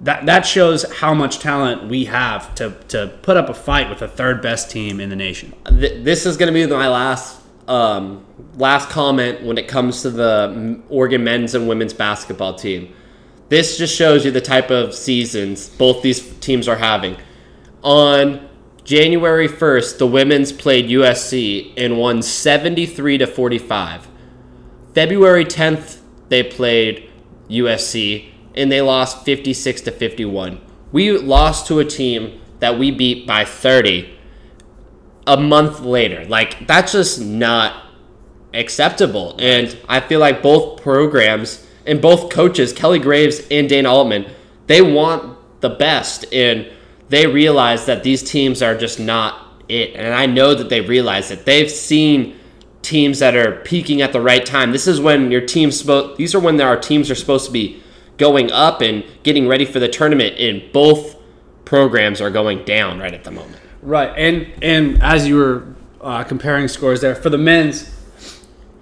[0.00, 3.98] that that shows how much talent we have to to put up a fight with
[3.98, 5.52] the third best team in the nation.
[5.70, 7.38] This is going to be my last
[7.68, 12.94] um, last comment when it comes to the Oregon men's and women's basketball team.
[13.50, 17.18] This just shows you the type of seasons both these teams are having.
[17.82, 18.48] On
[18.86, 24.06] January 1st, the women's played USC and won 73 to 45.
[24.94, 27.10] February 10th, they played
[27.50, 30.60] USC and they lost 56 to 51.
[30.92, 34.16] We lost to a team that we beat by 30
[35.26, 36.24] a month later.
[36.24, 37.86] Like that's just not
[38.54, 39.34] acceptable.
[39.40, 44.30] And I feel like both programs and both coaches, Kelly Graves and Dana Altman,
[44.68, 46.70] they want the best and
[47.08, 49.94] they realize that these teams are just not it.
[49.94, 51.44] And I know that they realize it.
[51.44, 52.38] They've seen
[52.82, 54.70] teams that are peaking at the right time.
[54.72, 57.82] This is when your team's supposed these are when our teams are supposed to be
[58.16, 61.16] going up and getting ready for the tournament and both
[61.64, 63.60] programs are going down right at the moment.
[63.82, 67.90] Right, and and as you were uh, comparing scores there for the men's,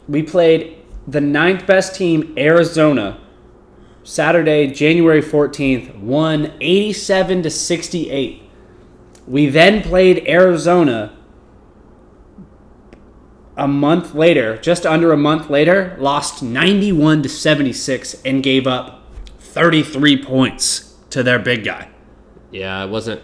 [0.09, 3.21] we played the ninth best team, Arizona,
[4.05, 8.43] Saturday, January fourteenth, won eighty-seven to sixty-eight.
[9.27, 11.17] We then played Arizona
[13.57, 19.03] a month later, just under a month later, lost ninety-one to seventy-six and gave up
[19.39, 21.89] thirty-three points to their big guy.
[22.51, 23.23] Yeah, it wasn't.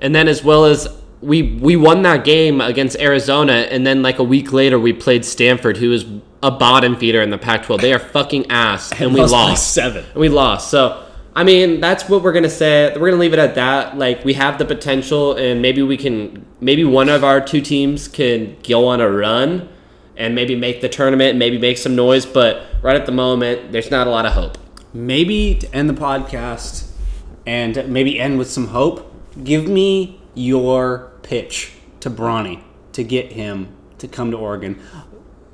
[0.00, 0.88] And then as well as
[1.20, 5.24] we we won that game against Arizona, and then like a week later we played
[5.24, 6.06] Stanford, who is
[6.42, 7.80] a bottom feeder in the Pac-12.
[7.80, 9.74] They are fucking ass, and, we lost lost.
[9.74, 10.04] seven.
[10.04, 10.70] And we lost.
[10.70, 12.92] So I mean, that's what we're gonna say.
[12.98, 13.96] We're gonna leave it at that.
[13.96, 16.44] Like we have the potential, and maybe we can.
[16.60, 19.68] Maybe one of our two teams can go on a run,
[20.16, 22.26] and maybe make the tournament, maybe make some noise.
[22.26, 24.58] But right at the moment, there's not a lot of hope.
[24.94, 26.90] maybe to end the podcast
[27.46, 29.10] and maybe end with some hope,
[29.42, 32.62] give me your pitch to Bronny
[32.92, 33.68] to get him
[33.98, 34.78] to come to Oregon.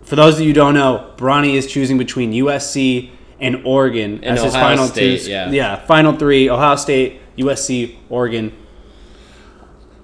[0.09, 4.39] For those of you who don't know, Bronny is choosing between USC and Oregon And
[4.39, 5.31] as his Ohio final State, two.
[5.31, 5.77] yeah.
[5.85, 8.53] final three: Ohio State, USC, Oregon.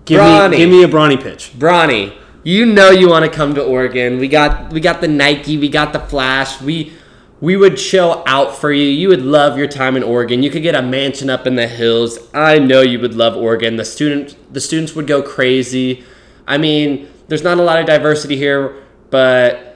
[0.05, 0.50] Give Bronny.
[0.50, 1.52] me, give me a Bronny pitch.
[1.59, 4.18] Bronny, you know you want to come to Oregon.
[4.18, 6.61] We got we got the Nike, we got the Flash.
[6.61, 6.92] We
[7.40, 8.86] we would chill out for you.
[8.86, 10.42] You would love your time in Oregon.
[10.42, 12.18] You could get a mansion up in the hills.
[12.34, 13.76] I know you would love Oregon.
[13.76, 16.05] The student the students would go crazy.
[16.46, 19.74] I mean, there's not a lot of diversity here, but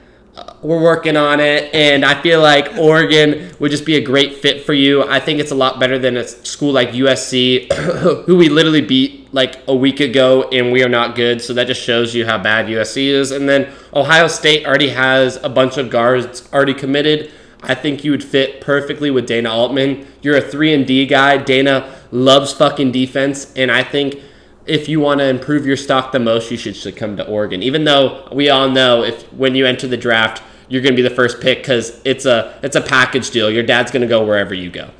[0.61, 4.65] we're working on it and I feel like Oregon would just be a great fit
[4.65, 5.03] for you.
[5.03, 7.71] I think it's a lot better than a school like USC
[8.25, 11.41] who we literally beat like a week ago, and we are not good.
[11.41, 13.31] So that just shows you how bad USC is.
[13.31, 17.31] And then Ohio State already has a bunch of guards already committed.
[17.61, 20.07] I think you would fit perfectly with Dana Altman.
[20.21, 21.37] You're a three and D guy.
[21.37, 24.21] Dana loves fucking defense, and I think
[24.69, 27.63] if you want to improve your stock the most, you should, should come to Oregon.
[27.63, 31.07] Even though we all know if when you enter the draft, you're going to be
[31.07, 33.49] the first pick because it's a it's a package deal.
[33.49, 34.91] Your dad's going to go wherever you go.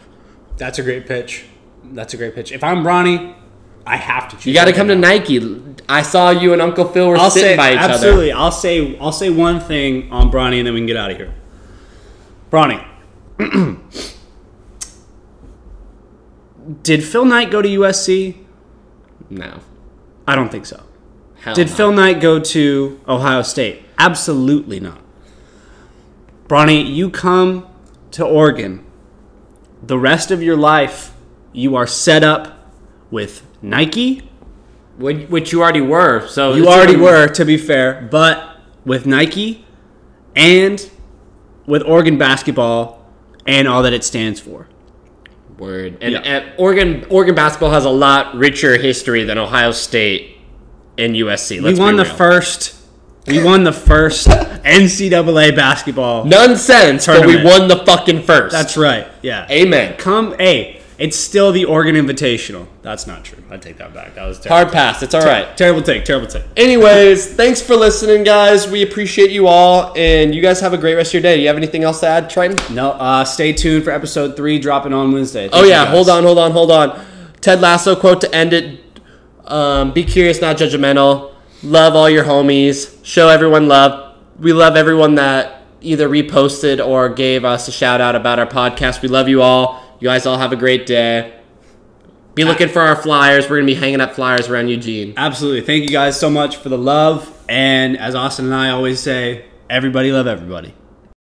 [0.58, 1.46] That's a great pitch.
[1.84, 2.52] That's a great pitch.
[2.52, 3.36] If I'm Bronny,
[3.86, 4.48] I have to choose.
[4.48, 5.40] You got to come to Nike.
[5.88, 7.94] I saw you and Uncle Phil were I'll sitting say by each other.
[7.94, 8.32] absolutely.
[8.32, 11.18] I'll say I'll say one thing on Bronny, and then we can get out of
[11.18, 11.34] here.
[12.52, 12.84] Bronny,
[16.84, 18.46] did Phil Knight go to USC?
[19.30, 19.60] No.
[20.28, 20.84] I don't think so.
[21.42, 21.76] Hell Did no.
[21.76, 23.84] Phil Knight go to Ohio State?
[23.98, 25.02] Absolutely not.
[26.48, 27.68] Bronny, you come
[28.12, 28.86] to Oregon.
[29.84, 31.14] The rest of your life,
[31.54, 32.74] you are set up
[33.12, 34.30] with Nike.
[34.98, 36.28] Which, which you already were.
[36.28, 39.66] So You already were, to be fair, but with Nike
[40.36, 40.90] and
[41.66, 43.06] with Oregon basketball
[43.46, 44.68] and all that it stands for.
[45.60, 45.98] Word.
[46.02, 46.20] And, Yeah.
[46.20, 50.38] and Oregon Oregon basketball has a lot richer history than Ohio State
[50.98, 51.62] and USC.
[51.62, 52.76] Let's we won the first.
[53.28, 54.28] We won the first
[54.64, 56.26] NCAA basketball.
[56.26, 58.52] Nonsense, but we won the fucking first.
[58.54, 59.08] That's right.
[59.22, 59.46] Yeah.
[59.52, 59.96] Amen.
[59.98, 62.68] Come, hey, it's still the Oregon Invitational.
[62.82, 63.42] That's not true.
[63.50, 64.16] I take that back.
[64.16, 64.56] That was terrible.
[64.58, 65.02] Hard pass.
[65.02, 65.56] It's all right.
[65.56, 66.04] Terrible take.
[66.04, 66.44] Terrible take.
[66.58, 68.68] Anyways, thanks for listening, guys.
[68.68, 71.38] We appreciate you all, and you guys have a great rest of your day.
[71.38, 72.76] Do you have anything else to add, Triton?
[72.76, 75.48] No, uh, stay tuned for episode three dropping on Wednesday.
[75.48, 77.06] Oh Thank you yeah, hold on, hold on, hold on.
[77.40, 78.82] Ted Lasso quote to end it.
[79.46, 81.34] Um, be curious, not judgmental.
[81.64, 83.04] Love all your homies.
[83.06, 84.18] Show everyone love.
[84.38, 89.02] We love everyone that either reposted or gave us a shout out about our podcast.
[89.02, 89.89] We love you all.
[90.00, 91.34] You guys all have a great day.
[92.36, 93.50] Be looking for our flyers.
[93.50, 95.14] We're gonna be hanging up flyers around Eugene.
[95.18, 95.62] Absolutely.
[95.62, 97.30] Thank you guys so much for the love.
[97.50, 100.74] And as Austin and I always say, everybody love everybody.